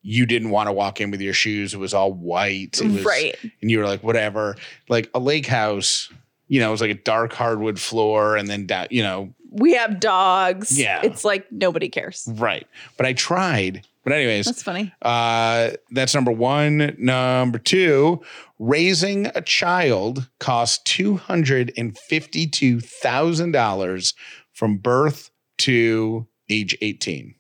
[0.02, 1.74] you didn't want to walk in with your shoes.
[1.74, 2.82] It was all white.
[2.82, 3.36] It was, right.
[3.62, 4.56] And you were like, whatever.
[4.90, 6.10] Like a lake house,
[6.52, 9.74] you know, it was like a dark hardwood floor and then down, you know, We
[9.76, 10.78] have dogs.
[10.78, 11.00] Yeah.
[11.02, 12.28] It's like nobody cares.
[12.30, 12.68] right.
[12.98, 13.88] But I tried.
[14.04, 14.92] But anyways, That's funny.
[15.02, 16.96] uh, that's number one.
[16.98, 18.22] Number two,
[18.60, 24.14] raising a child costs two hundred and fifty-two thousand dollars
[24.54, 27.36] from birth to age eighteen.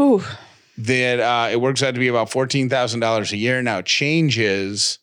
[0.00, 0.22] Ooh.
[0.78, 3.62] That uh, it works out to be about fourteen thousand dollars a year.
[3.62, 4.98] Now changes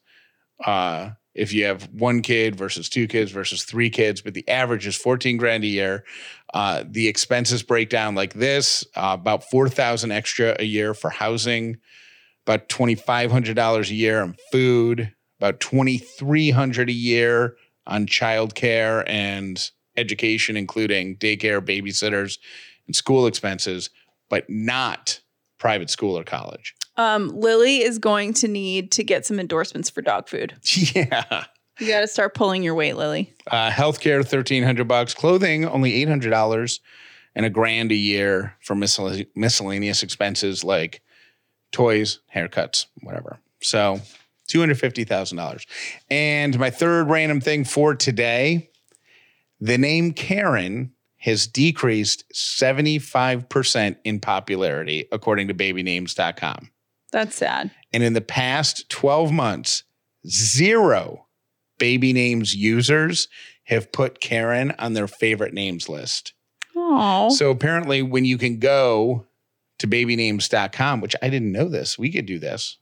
[0.66, 4.86] uh, if you have one kid versus two kids versus three kids, but the average
[4.86, 6.04] is fourteen grand a year.
[6.54, 11.10] Uh, the expenses break down like this: uh, about four thousand extra a year for
[11.10, 11.78] housing,
[12.46, 17.56] about twenty five hundred dollars a year on food, about twenty three hundred a year
[17.88, 22.38] on childcare and education, including daycare, babysitters,
[22.88, 23.90] and school expenses,
[24.30, 25.22] but not
[25.58, 26.76] private school or college.
[26.98, 30.54] Um, Lily is going to need to get some endorsements for dog food.
[30.96, 31.46] Yeah.
[31.80, 33.34] You got to start pulling your weight, Lily.
[33.48, 35.16] Uh, healthcare, thirteen hundred bucks.
[35.16, 36.80] Clothing, only eight hundred dollars,
[37.34, 41.02] and a grand a year for miscell- miscellaneous expenses like
[41.72, 43.40] toys, haircuts, whatever.
[43.64, 44.00] So,
[44.48, 45.66] two hundred fifty thousand dollars.
[46.12, 48.70] And my third random thing for today:
[49.60, 56.70] the name Karen has decreased seventy five percent in popularity, according to BabyNames.com.
[57.12, 57.72] That's sad.
[57.94, 59.84] And in the past 12 months,
[60.28, 61.28] zero
[61.78, 63.28] baby names users
[63.66, 66.34] have put Karen on their favorite names list.
[66.76, 67.30] Oh.
[67.30, 69.26] So apparently, when you can go
[69.80, 72.78] to babynames.com, which I didn't know this, we could do this,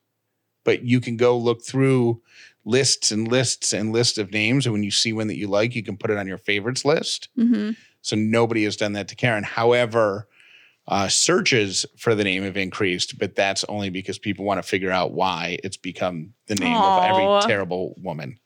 [0.63, 2.21] but you can go look through
[2.65, 4.65] lists and lists and lists of names.
[4.65, 6.85] And when you see one that you like, you can put it on your favorites
[6.85, 7.29] list.
[7.35, 9.43] hmm So nobody has done that to Karen.
[9.43, 10.27] However,
[10.89, 14.89] uh, searches for the name have increased, but that's only because people want to figure
[14.89, 18.39] out why it's become the name of every terrible woman.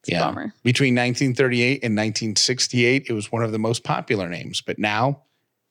[0.00, 0.52] It's a bummer.
[0.64, 5.22] Between 1938 and 1968, it was one of the most popular names, but now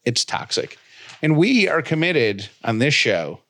[0.05, 0.77] it's toxic.
[1.21, 3.41] And we are committed on this show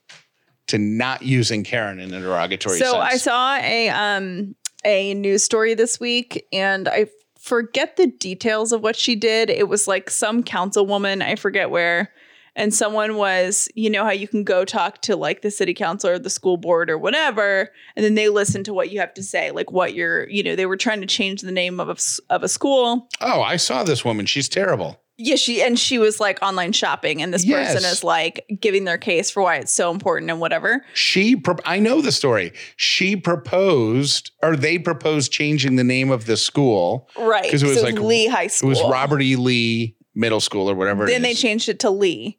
[0.67, 2.95] to not using Karen in a derogatory So sense.
[2.95, 7.05] I saw a um a news story this week and I
[7.41, 9.49] forget the details of what she did.
[9.49, 12.13] It was like some councilwoman, I forget where,
[12.55, 16.11] and someone was, you know how you can go talk to like the city council
[16.11, 19.23] or the school board or whatever, and then they listen to what you have to
[19.23, 22.33] say, like what you're, you know, they were trying to change the name of a,
[22.33, 23.09] of a school.
[23.21, 24.27] oh, I saw this woman.
[24.27, 25.00] She's terrible.
[25.23, 27.73] Yeah, she and she was like online shopping, and this Yes.
[27.73, 30.83] person is like giving their case for why it's so important and whatever.
[30.93, 32.53] She, pro- I know the story.
[32.75, 37.07] She proposed, or they proposed changing the name of the school.
[37.17, 37.43] Right.
[37.43, 38.69] Because it was So like Lee High School.
[38.69, 39.35] It was Robert E.
[39.35, 41.05] Lee Middle School or whatever.
[41.05, 42.37] Then they changed it to Lee.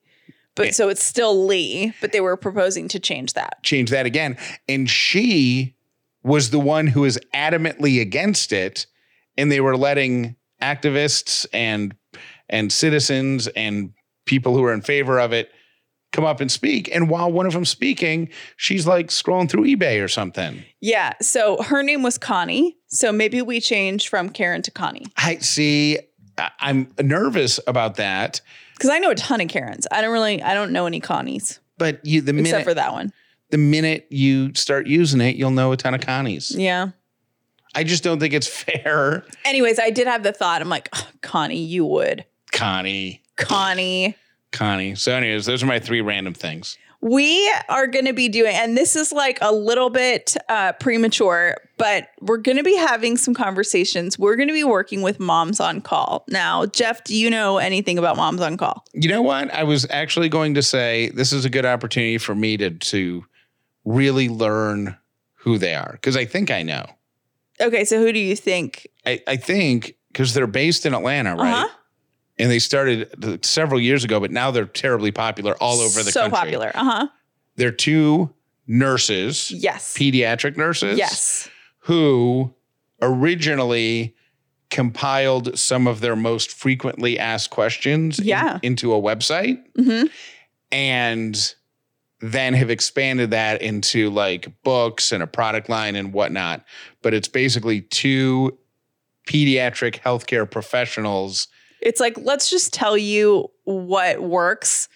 [0.54, 3.62] But so it's still Lee, but they were proposing to change that.
[3.62, 4.36] change that again.
[4.68, 5.74] And she
[6.22, 8.86] was the one who was adamantly against it.
[9.38, 11.94] And they were letting activists and
[12.52, 13.92] and citizens and
[14.26, 15.50] people who are in favor of it
[16.12, 16.94] come up and speak.
[16.94, 20.62] And while one of them speaking, she's like scrolling through eBay or something.
[20.80, 21.14] Yeah.
[21.20, 22.76] So her name was Connie.
[22.88, 25.06] So maybe we change from Karen to Connie.
[25.16, 25.98] I see.
[26.60, 28.40] I'm nervous about that.
[28.74, 29.86] Because I know a ton of Karens.
[29.90, 31.58] I don't really I don't know any Connies.
[31.78, 33.12] But you, the Except minute for that one.
[33.50, 36.54] the minute you start using it, you'll know a ton of Connies.
[36.54, 36.90] Yeah.
[37.74, 40.60] I just don't think it's fair, Anyways, I did have the thought.
[40.60, 42.26] I'm like, "Ugh, Connie, you would.
[42.52, 43.22] Connie.
[43.36, 44.16] Connie.
[44.52, 44.94] Connie.
[44.94, 46.78] So, anyways, those are my three random things.
[47.00, 51.56] We are going to be doing, and this is like a little bit uh, premature,
[51.76, 54.16] but we're going to be having some conversations.
[54.20, 56.24] We're going to be working with Moms on Call.
[56.28, 58.84] Now, Jeff, do you know anything about Moms on Call?
[58.92, 59.52] You know what?
[59.52, 63.24] I was actually going to say this is a good opportunity for me to to
[63.84, 64.96] really learn
[65.38, 66.86] who they are because I think I know.
[67.60, 68.86] Okay, so who do you think?
[69.04, 71.64] I, I think because they're based in Atlanta, right?
[71.64, 71.68] Uh-huh.
[72.38, 76.22] And they started several years ago, but now they're terribly popular all over the so
[76.30, 76.36] country.
[76.36, 76.72] So popular.
[76.74, 77.08] Uh huh.
[77.56, 78.32] They're two
[78.66, 79.94] nurses, Yes.
[79.96, 81.48] pediatric nurses, yes.
[81.80, 82.54] who
[83.02, 84.14] originally
[84.70, 88.58] compiled some of their most frequently asked questions in- Yeah.
[88.62, 90.04] into a website hmm
[90.70, 91.54] and
[92.20, 96.64] then have expanded that into like books and a product line and whatnot.
[97.02, 98.56] But it's basically two
[99.28, 101.48] pediatric healthcare professionals.
[101.82, 104.88] It's like, let's just tell you what works.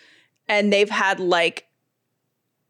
[0.48, 1.66] And they've had like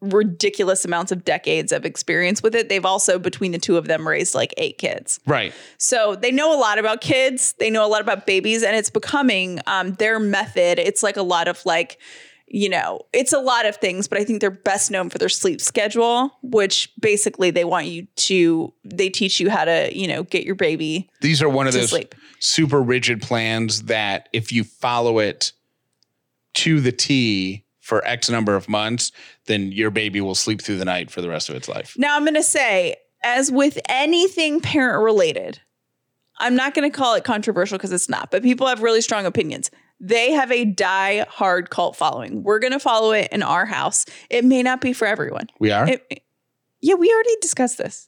[0.01, 2.69] ridiculous amounts of decades of experience with it.
[2.69, 5.19] They've also, between the two of them, raised like eight kids.
[5.25, 5.53] Right.
[5.77, 7.53] So they know a lot about kids.
[7.59, 10.79] They know a lot about babies, and it's becoming um, their method.
[10.79, 11.99] It's like a lot of like,
[12.47, 15.29] you know, it's a lot of things, but I think they're best known for their
[15.29, 20.23] sleep schedule, which basically they want you to, they teach you how to, you know,
[20.23, 22.15] get your baby These are one of to those sleep.
[22.39, 25.51] Super rigid plans that if you follow it
[26.55, 29.11] to the T for X number of months,
[29.45, 31.95] then your baby will sleep through the night for the rest of its life.
[31.97, 35.59] Now I'm going to say, as with anything parent related,
[36.39, 39.25] I'm not going to call it controversial because it's not, but people have really strong
[39.25, 39.71] opinions.
[39.99, 42.43] They have a die hard cult following.
[42.43, 44.05] We're going to follow it in our house.
[44.29, 45.47] It may not be for everyone.
[45.59, 45.87] We are?
[45.87, 46.23] It,
[46.81, 48.07] yeah, we already discussed this.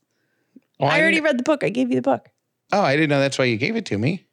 [0.79, 1.63] Oh, I already didn't- read the book.
[1.63, 2.29] I gave you the book.
[2.71, 4.25] Oh, I didn't know that's why you gave it to me.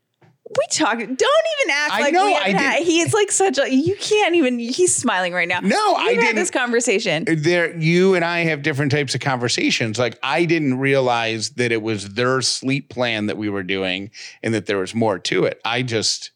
[0.48, 0.98] We talk.
[0.98, 3.68] Don't even act I like know, we I had- did- He is like such a.
[3.68, 4.58] You can't even.
[4.60, 5.58] He's smiling right now.
[5.60, 6.36] No, I We've had didn't.
[6.36, 7.24] this conversation.
[7.26, 9.98] there you and I have different types of conversations.
[9.98, 14.10] Like I didn't realize that it was their sleep plan that we were doing
[14.42, 15.60] and that there was more to it.
[15.64, 16.30] I just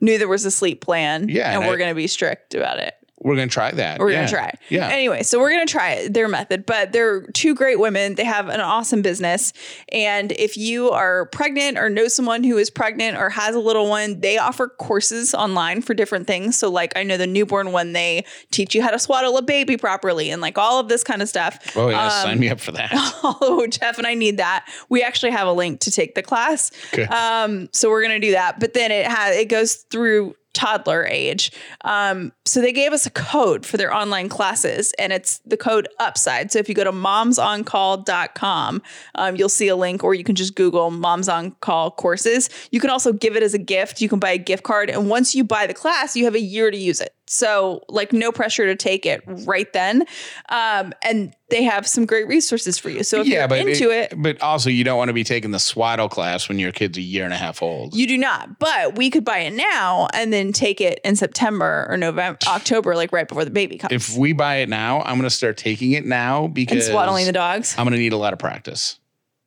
[0.00, 1.28] Knew there was a sleep plan.
[1.28, 2.94] Yeah, and and we're I- going to be strict about it.
[3.26, 3.98] We're gonna try that.
[3.98, 4.18] We're Yeah.
[4.18, 4.54] gonna try.
[4.68, 4.88] Yeah.
[4.88, 8.14] Anyway, so we're gonna try their method, but they're two great women.
[8.14, 9.52] They have an awesome business.
[9.90, 13.88] And if you are pregnant or know someone who is pregnant or has a little
[13.88, 16.56] one, they offer courses online for different things.
[16.56, 19.76] So, like, I know the newborn one, they teach you how to swaddle a baby
[19.76, 21.58] properly and like all of this kind of stuff.
[21.74, 22.90] Oh yeah, Um, sign me up for that.
[23.28, 24.66] Oh, Jeff and I need that.
[24.88, 26.70] We actually have a link to take the class.
[26.92, 27.10] Good.
[27.10, 28.60] Um, so we're gonna do that.
[28.60, 31.52] But then it has it goes through toddler age.
[31.84, 35.86] Um, so they gave us a code for their online classes, and it's the code
[36.00, 36.50] upside.
[36.50, 38.82] So if you go to momsoncall.com,
[39.16, 42.48] um, you'll see a link, or you can just Google Moms on Call courses.
[42.70, 44.00] You can also give it as a gift.
[44.00, 46.40] You can buy a gift card, and once you buy the class, you have a
[46.40, 47.12] year to use it.
[47.28, 50.04] So, like, no pressure to take it right then.
[50.48, 53.02] Um, and they have some great resources for you.
[53.02, 56.08] So, if you're into it, But also you don't want to be taking the swaddle
[56.08, 57.94] class when your kid's a year and a half old.
[57.94, 58.58] you do not.
[58.58, 62.94] But we could buy it now and then take it in September or November, October,
[62.94, 63.92] like right before the baby comes.
[63.92, 67.32] if we buy it now, I'm gonna start taking it now and because swaddling the
[67.32, 67.74] dogs.
[67.76, 68.98] I'm gonna need a lot of practice.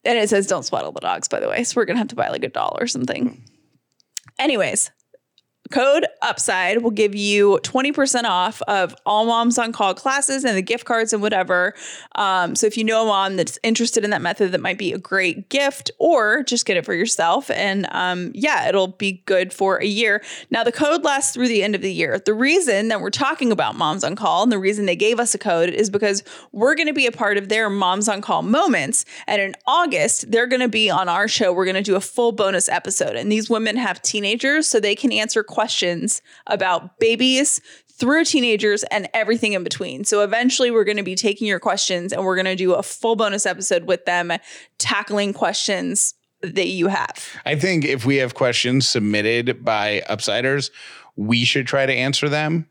[0.04, 1.64] And it says don't swaddle the dogs, by the way.
[1.64, 3.42] So we're gonna have to buy like a doll or something.
[4.38, 4.92] Anyways,
[5.72, 10.62] code upside will give you 20% off of all moms on call classes and the
[10.62, 11.74] gift cards and whatever.
[12.16, 14.94] Um, so if you know a mom that's interested in that method, that might be
[14.94, 17.50] a great gift, or just get it for yourself.
[17.52, 20.24] And um, yeah, it'll be good for a year.
[20.50, 22.20] Now, the code lasts through the end of the year.
[22.20, 25.36] The reason that we're talking about moms on call and the reason they gave us
[25.36, 28.42] a code is because we're going to be a part of their moms on call
[28.42, 29.06] moments.
[29.28, 31.54] And in August, they're going to be on our show.
[31.54, 33.16] We're going to do a full bonus episode.
[33.16, 35.59] And these women have teenagers, so they can answer questions
[36.48, 37.62] about babies
[38.00, 40.06] through teenagers and everything in between.
[40.06, 42.82] So eventually we're going to be taking your questions and we're going to do a
[42.82, 44.32] full bonus episode with them
[44.78, 47.28] tackling questions that you have.
[47.46, 50.72] I think if we have questions submitted by upsiders,
[51.18, 52.70] we should try to answer them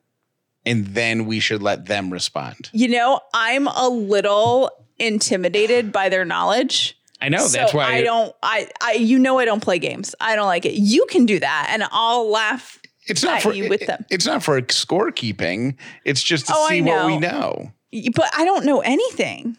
[0.65, 2.71] and then we should let them respond.
[2.73, 6.98] You know, I'm a little intimidated by their knowledge.
[7.21, 10.15] I know that's So why I don't I I you know I don't play games.
[10.21, 10.75] I don't like it.
[10.75, 14.05] You can do that and I'll laugh it's not for you with them.
[14.11, 15.77] It's not for scorekeeping.
[16.05, 17.73] It's just to Oh, see what we know.
[18.15, 19.57] But I don't know anything.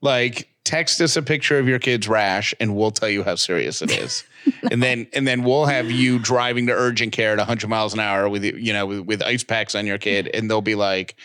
[0.00, 3.82] Like text us a picture of your kid's rash and we'll tell you how serious
[3.82, 4.24] it is.
[4.70, 8.00] And then and then we'll have you driving to urgent care at 100 miles an
[8.00, 11.16] hour with you know with, with ice packs on your kid and they'll be like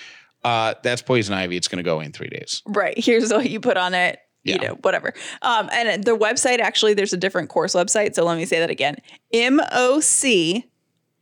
[0.44, 1.56] uh, that's poison ivy.
[1.56, 2.62] It's going to go in three days.
[2.66, 2.98] Right.
[2.98, 4.20] Here's what you put on it.
[4.44, 5.14] You know, whatever.
[5.42, 8.14] Um, and the website actually, there's a different course website.
[8.16, 8.98] So let me say that again.
[9.34, 10.64] MOC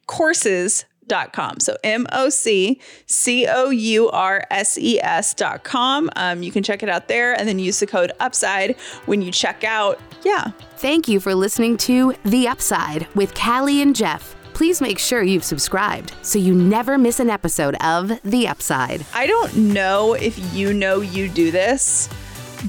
[0.08, 1.60] courses.com.
[1.60, 6.10] So M O C C O U R S E S dot com.
[6.16, 9.32] Um, you can check it out there and then use the code UPSIDE when you
[9.32, 10.00] check out.
[10.24, 10.52] Yeah.
[10.78, 14.36] Thank you for listening to The Upside with Callie and Jeff.
[14.54, 19.06] Please make sure you've subscribed so you never miss an episode of The Upside.
[19.14, 22.10] I don't know if you know you do this,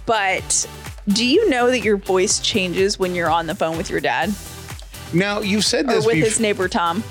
[0.06, 0.68] but
[1.08, 4.32] do you know that your voice changes when you're on the phone with your dad
[5.12, 6.28] Now you've said or this with before.
[6.28, 7.02] his neighbor Tom?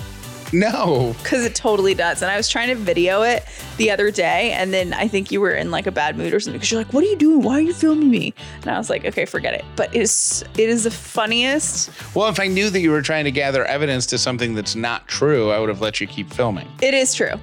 [0.53, 2.21] no, Because it totally does.
[2.21, 3.45] And I was trying to video it
[3.77, 6.41] the other day, and then I think you were in like a bad mood or
[6.41, 7.41] something because you're like, "What are you doing?
[7.41, 10.43] Why are you filming me?" And I was like, "Okay, forget it." But it is
[10.57, 11.89] it is the funniest.
[12.13, 15.07] well, if I knew that you were trying to gather evidence to something that's not
[15.07, 16.67] true, I would have let you keep filming.
[16.82, 17.36] It is true.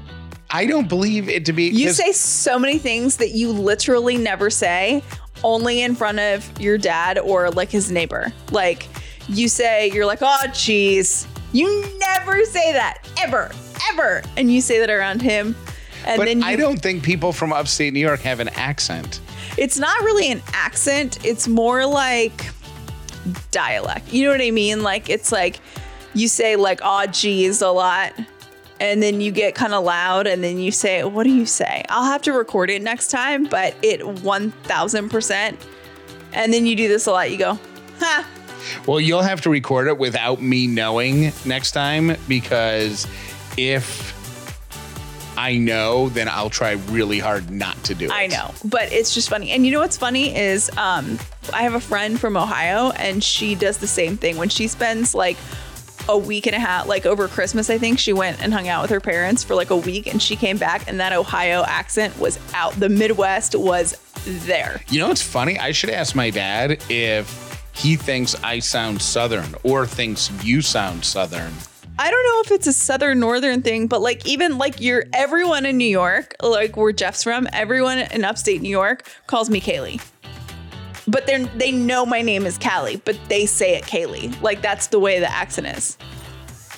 [0.51, 1.65] I don't believe it to be.
[1.65, 5.03] You say so many things that you literally never say,
[5.45, 8.33] only in front of your dad or like his neighbor.
[8.53, 8.89] Like
[9.29, 13.51] you say, you're like, "Oh, geez." You never say that ever,
[13.93, 15.57] ever, and you say that around him.
[16.07, 19.21] And but then you I don't think people from upstate New York have an accent.
[19.57, 22.47] it's not really an accent it's more like
[23.51, 25.61] dialect you know what i mean like it's like
[26.15, 28.13] you say like oh geez a lot
[28.81, 31.85] and then you get kind of loud and then you say what do you say
[31.89, 35.57] i'll have to record it next time but it 1000%
[36.33, 37.59] and then you do this a lot you go
[37.99, 38.27] ha
[38.87, 43.07] Well, you'll have to record it without me knowing next time because
[43.57, 44.15] if
[45.39, 48.11] I know, then I'll try really hard not to do it.
[48.11, 49.51] I know, but it's just funny.
[49.51, 51.17] And you know what's funny is um,
[51.53, 54.37] I have a friend from Ohio, and she does the same thing.
[54.37, 55.37] When she spends like
[56.09, 58.83] a week and a half, like over Christmas, I think she went and hung out
[58.83, 62.19] with her parents for like a week, and she came back, and that Ohio accent
[62.19, 62.73] was out.
[62.75, 64.81] The Midwest was there.
[64.89, 65.59] You know what's funny?
[65.59, 71.05] I should ask my dad if he thinks I sound Southern or thinks you sound
[71.05, 71.53] Southern.
[72.01, 75.67] I don't know if it's a southern northern thing, but like even like you're everyone
[75.67, 80.01] in New York, like where Jeff's from, everyone in upstate New York calls me Kaylee.
[81.09, 84.41] But they they know my name is Callie, but they say it Kaylee.
[84.43, 85.99] Like that's the way the accent is.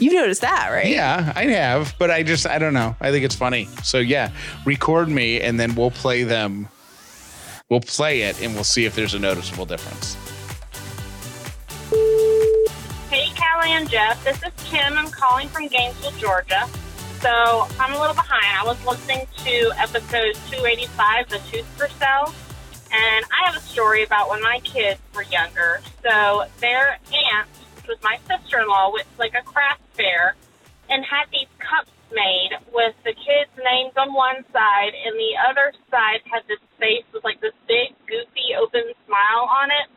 [0.01, 0.87] You've noticed that, right?
[0.87, 2.97] Yeah, I have, but I just, I don't know.
[3.03, 3.69] I think it's funny.
[3.85, 4.33] So yeah,
[4.65, 6.69] record me and then we'll play them.
[7.69, 10.17] We'll play it and we'll see if there's a noticeable difference.
[13.11, 14.25] Hey, Callie and Jeff.
[14.25, 14.97] This is Kim.
[14.97, 16.67] I'm calling from Gainesville, Georgia.
[17.21, 18.47] So I'm a little behind.
[18.59, 22.33] I was listening to episode 285, The Tooth for Sale,
[22.93, 25.81] and I have a story about when my kids were younger.
[26.03, 26.99] So their
[27.33, 27.49] aunt,
[27.89, 30.37] was my sister-in-law, went to like a craft fair
[30.89, 35.73] and had these cups made with the kids' names on one side, and the other
[35.91, 39.91] side had this face with like this big, goofy, open smile on it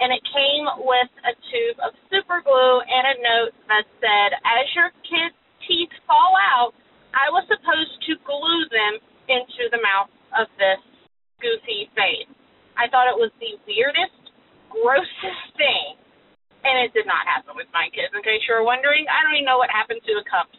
[0.00, 4.66] and it came with a tube of super glue and a note that said, As
[4.74, 6.74] your kids' teeth fall out,
[7.14, 8.98] I was supposed to glue them
[9.30, 10.82] into the mouth of this
[11.44, 12.32] goofy face.
[12.80, 14.32] I thought it was the weirdest,
[14.72, 16.00] grossest thing.
[16.64, 18.08] And it did not happen with my kids.
[18.16, 20.56] In case you were wondering, I don't even know what happened to the cups.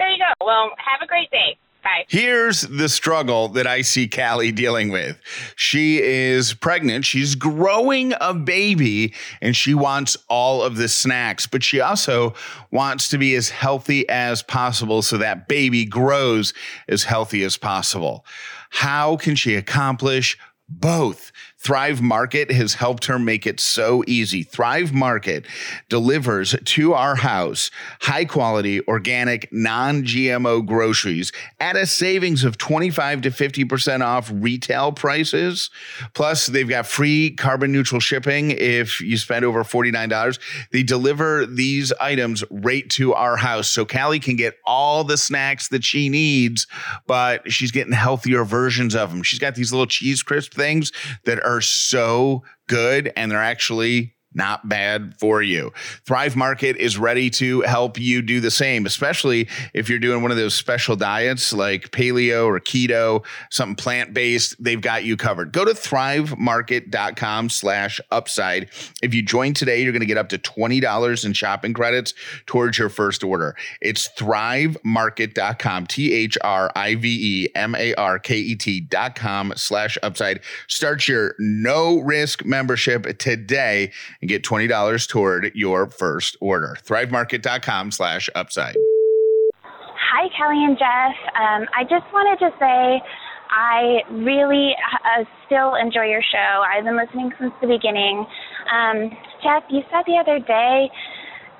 [0.00, 0.32] There you go.
[0.40, 1.60] Well, have a great day.
[1.84, 2.06] Bye.
[2.08, 5.18] Here's the struggle that I see Callie dealing with.
[5.54, 9.12] She is pregnant, she's growing a baby,
[9.42, 12.32] and she wants all of the snacks, but she also
[12.70, 16.54] wants to be as healthy as possible so that baby grows
[16.88, 18.24] as healthy as possible.
[18.70, 21.30] How can she accomplish both.
[21.64, 24.42] Thrive Market has helped her make it so easy.
[24.42, 25.46] Thrive Market
[25.88, 27.70] delivers to our house
[28.02, 34.92] high quality, organic, non GMO groceries at a savings of 25 to 50% off retail
[34.92, 35.70] prices.
[36.12, 40.38] Plus, they've got free carbon neutral shipping if you spend over $49.
[40.70, 43.68] They deliver these items right to our house.
[43.68, 46.66] So Callie can get all the snacks that she needs,
[47.06, 49.22] but she's getting healthier versions of them.
[49.22, 50.92] She's got these little cheese crisp things
[51.24, 55.72] that are so good and they're actually not bad for you.
[56.06, 60.30] Thrive Market is ready to help you do the same, especially if you're doing one
[60.30, 65.52] of those special diets like paleo or keto, something plant-based, they've got you covered.
[65.52, 68.68] Go to thrivemarket.com slash upside.
[69.02, 72.14] If you join today, you're going to get up to $20 in shopping credits
[72.46, 73.56] towards your first order.
[73.80, 80.40] It's thrivemarket.com, T-H-R-I-V-E-M-A-R-K-E-T dot com slash upside.
[80.68, 83.92] Start your no risk membership today
[84.24, 86.78] and get $20 toward your first order.
[86.86, 88.74] ThriveMarket.com slash upside.
[89.92, 91.12] Hi, Kelly and Jeff.
[91.36, 93.04] Um, I just wanted to say
[93.52, 94.72] I really
[95.04, 96.64] uh, still enjoy your show.
[96.64, 98.24] I've been listening since the beginning.
[98.72, 99.12] Um,
[99.44, 100.88] Jeff, you said the other day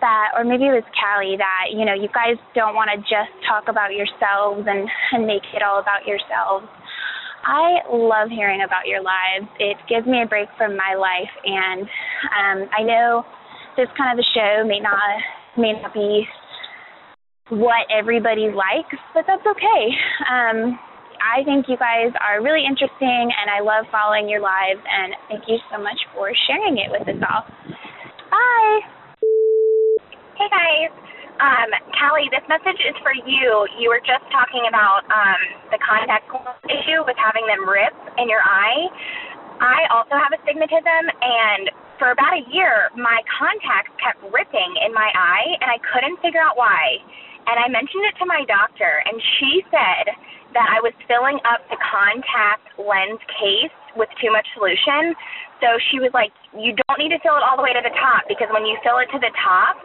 [0.00, 3.32] that, or maybe it was Callie, that, you know, you guys don't want to just
[3.44, 6.64] talk about yourselves and, and make it all about yourselves.
[7.44, 9.46] I love hearing about your lives.
[9.60, 11.82] It gives me a break from my life, and
[12.32, 13.24] um, I know
[13.76, 14.98] this kind of a show may not
[15.56, 16.24] may not be
[17.50, 19.84] what everybody likes, but that's okay.
[20.30, 20.78] Um,
[21.20, 24.80] I think you guys are really interesting, and I love following your lives.
[24.80, 27.44] And thank you so much for sharing it with us all.
[28.30, 28.80] Bye.
[30.36, 31.03] Hey guys.
[31.42, 31.66] Um,
[31.98, 33.66] Callie, this message is for you.
[33.82, 35.40] You were just talking about um,
[35.74, 36.30] the contact
[36.70, 38.86] issue with having them rip in your eye.
[39.58, 45.10] I also have astigmatism, and for about a year, my contacts kept ripping in my
[45.10, 47.02] eye, and I couldn't figure out why.
[47.44, 50.16] And I mentioned it to my doctor, and she said
[50.56, 55.12] that I was filling up the contact lens case with too much solution.
[55.60, 57.94] So she was like, You don't need to fill it all the way to the
[57.94, 59.76] top because when you fill it to the top,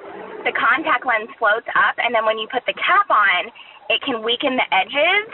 [0.47, 3.51] the contact lens floats up, and then when you put the cap on,
[3.91, 5.25] it can weaken the edges,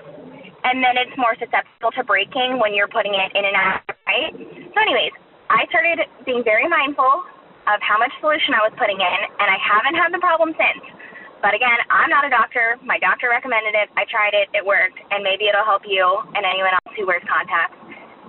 [0.66, 4.32] and then it's more susceptible to breaking when you're putting it in and out, right?
[4.34, 5.14] So, anyways,
[5.52, 7.28] I started being very mindful
[7.70, 10.95] of how much solution I was putting in, and I haven't had the problem since.
[11.44, 12.78] But again, I'm not a doctor.
[12.84, 13.88] My doctor recommended it.
[13.96, 14.50] I tried it.
[14.56, 17.78] It worked, and maybe it'll help you and anyone else who wears contacts.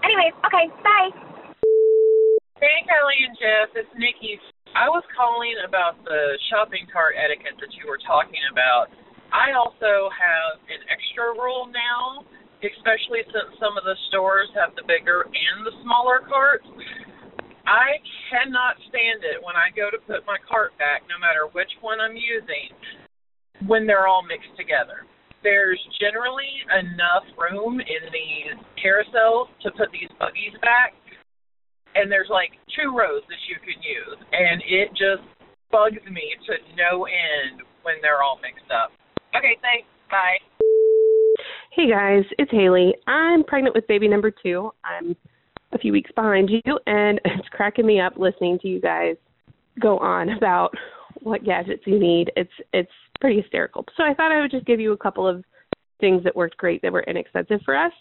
[0.05, 1.11] Anyways, okay, bye.
[2.61, 4.41] Hey, Kelly and Jeff, it's Nikki.
[4.77, 8.93] I was calling about the shopping cart etiquette that you were talking about.
[9.33, 12.25] I also have an extra rule now,
[12.61, 16.69] especially since some of the stores have the bigger and the smaller carts.
[17.67, 17.99] I
[18.31, 22.01] cannot stand it when I go to put my cart back, no matter which one
[22.01, 22.71] I'm using,
[23.67, 25.03] when they're all mixed together.
[25.43, 30.95] There's generally enough room in these carousels to put these buggies back
[31.97, 35.25] and there's like two rows that you can use, and it just
[35.73, 38.93] bugs me to no end when they're all mixed up.
[39.35, 39.89] Okay, thanks.
[40.11, 40.39] Bye.
[41.73, 42.95] Hey guys, it's Haley.
[43.07, 44.71] I'm pregnant with baby number two.
[44.85, 45.17] I'm
[45.73, 49.17] a few weeks behind you, and it's cracking me up listening to you guys
[49.81, 50.73] go on about
[51.21, 52.33] what gadgets you need.
[52.37, 52.91] It's it's
[53.21, 53.85] pretty hysterical.
[53.97, 55.45] So I thought I would just give you a couple of
[56.01, 57.93] things that worked great that were inexpensive for us.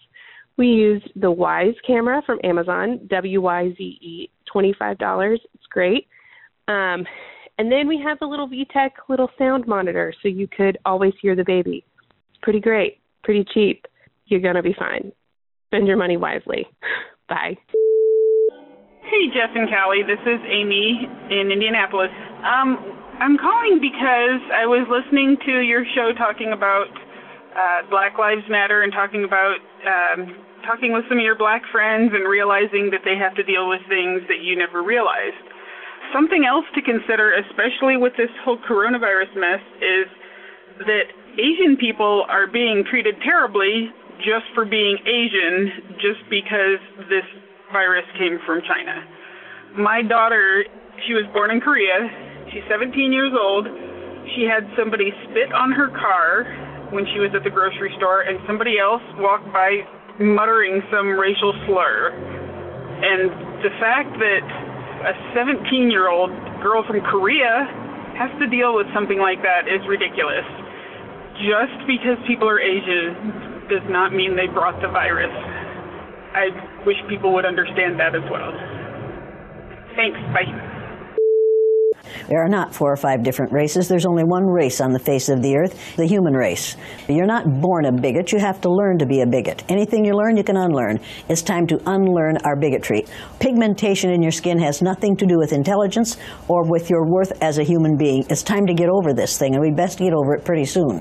[0.58, 5.34] We used the Wyze camera from Amazon, W Y Z E, $25.
[5.34, 6.08] It's great.
[6.68, 7.06] Um,
[7.58, 11.36] and then we have the little VTech little sound monitor so you could always hear
[11.36, 11.86] the baby.
[12.42, 13.86] Pretty great, pretty cheap.
[14.28, 15.12] You're to be fine.
[15.68, 16.68] Spend your money wisely.
[17.28, 17.58] Bye.
[19.06, 20.06] Hey, Jeff and Callie.
[20.06, 22.14] This is Amy in Indianapolis.
[22.42, 22.78] Um,
[23.22, 26.90] I'm calling because I was listening to your show talking about
[27.56, 29.58] uh, Black Lives Matter and talking about
[29.88, 33.70] um, talking with some of your black friends and realizing that they have to deal
[33.70, 35.40] with things that you never realized.
[36.14, 40.08] Something else to consider, especially with this whole coronavirus mess, is
[40.86, 41.08] that
[41.40, 47.26] Asian people are being treated terribly just for being Asian, just because this
[47.72, 49.04] virus came from China.
[49.78, 50.64] My daughter,
[51.08, 52.08] she was born in Korea.
[52.54, 53.68] She's 17 years old.
[54.36, 56.48] She had somebody spit on her car
[56.94, 59.84] when she was at the grocery store, and somebody else walked by
[60.20, 62.16] muttering some racial slur.
[62.16, 64.44] And the fact that
[65.06, 66.32] a 17 year old
[66.64, 67.68] girl from Korea
[68.16, 70.48] has to deal with something like that is ridiculous.
[71.44, 75.32] Just because people are Asian does not mean they brought the virus.
[76.34, 76.50] I
[76.86, 78.52] wish people would understand that as well.
[79.96, 80.20] Thanks.
[80.34, 80.76] Bye.
[82.28, 83.88] There are not four or five different races.
[83.88, 86.76] There's only one race on the face of the earth, the human race.
[87.08, 88.32] You're not born a bigot.
[88.32, 89.64] You have to learn to be a bigot.
[89.70, 91.00] Anything you learn, you can unlearn.
[91.30, 93.06] It's time to unlearn our bigotry.
[93.40, 97.60] Pigmentation in your skin has nothing to do with intelligence or with your worth as
[97.60, 98.26] a human being.
[98.30, 101.00] It's time to get over this thing, and we best get over it pretty soon.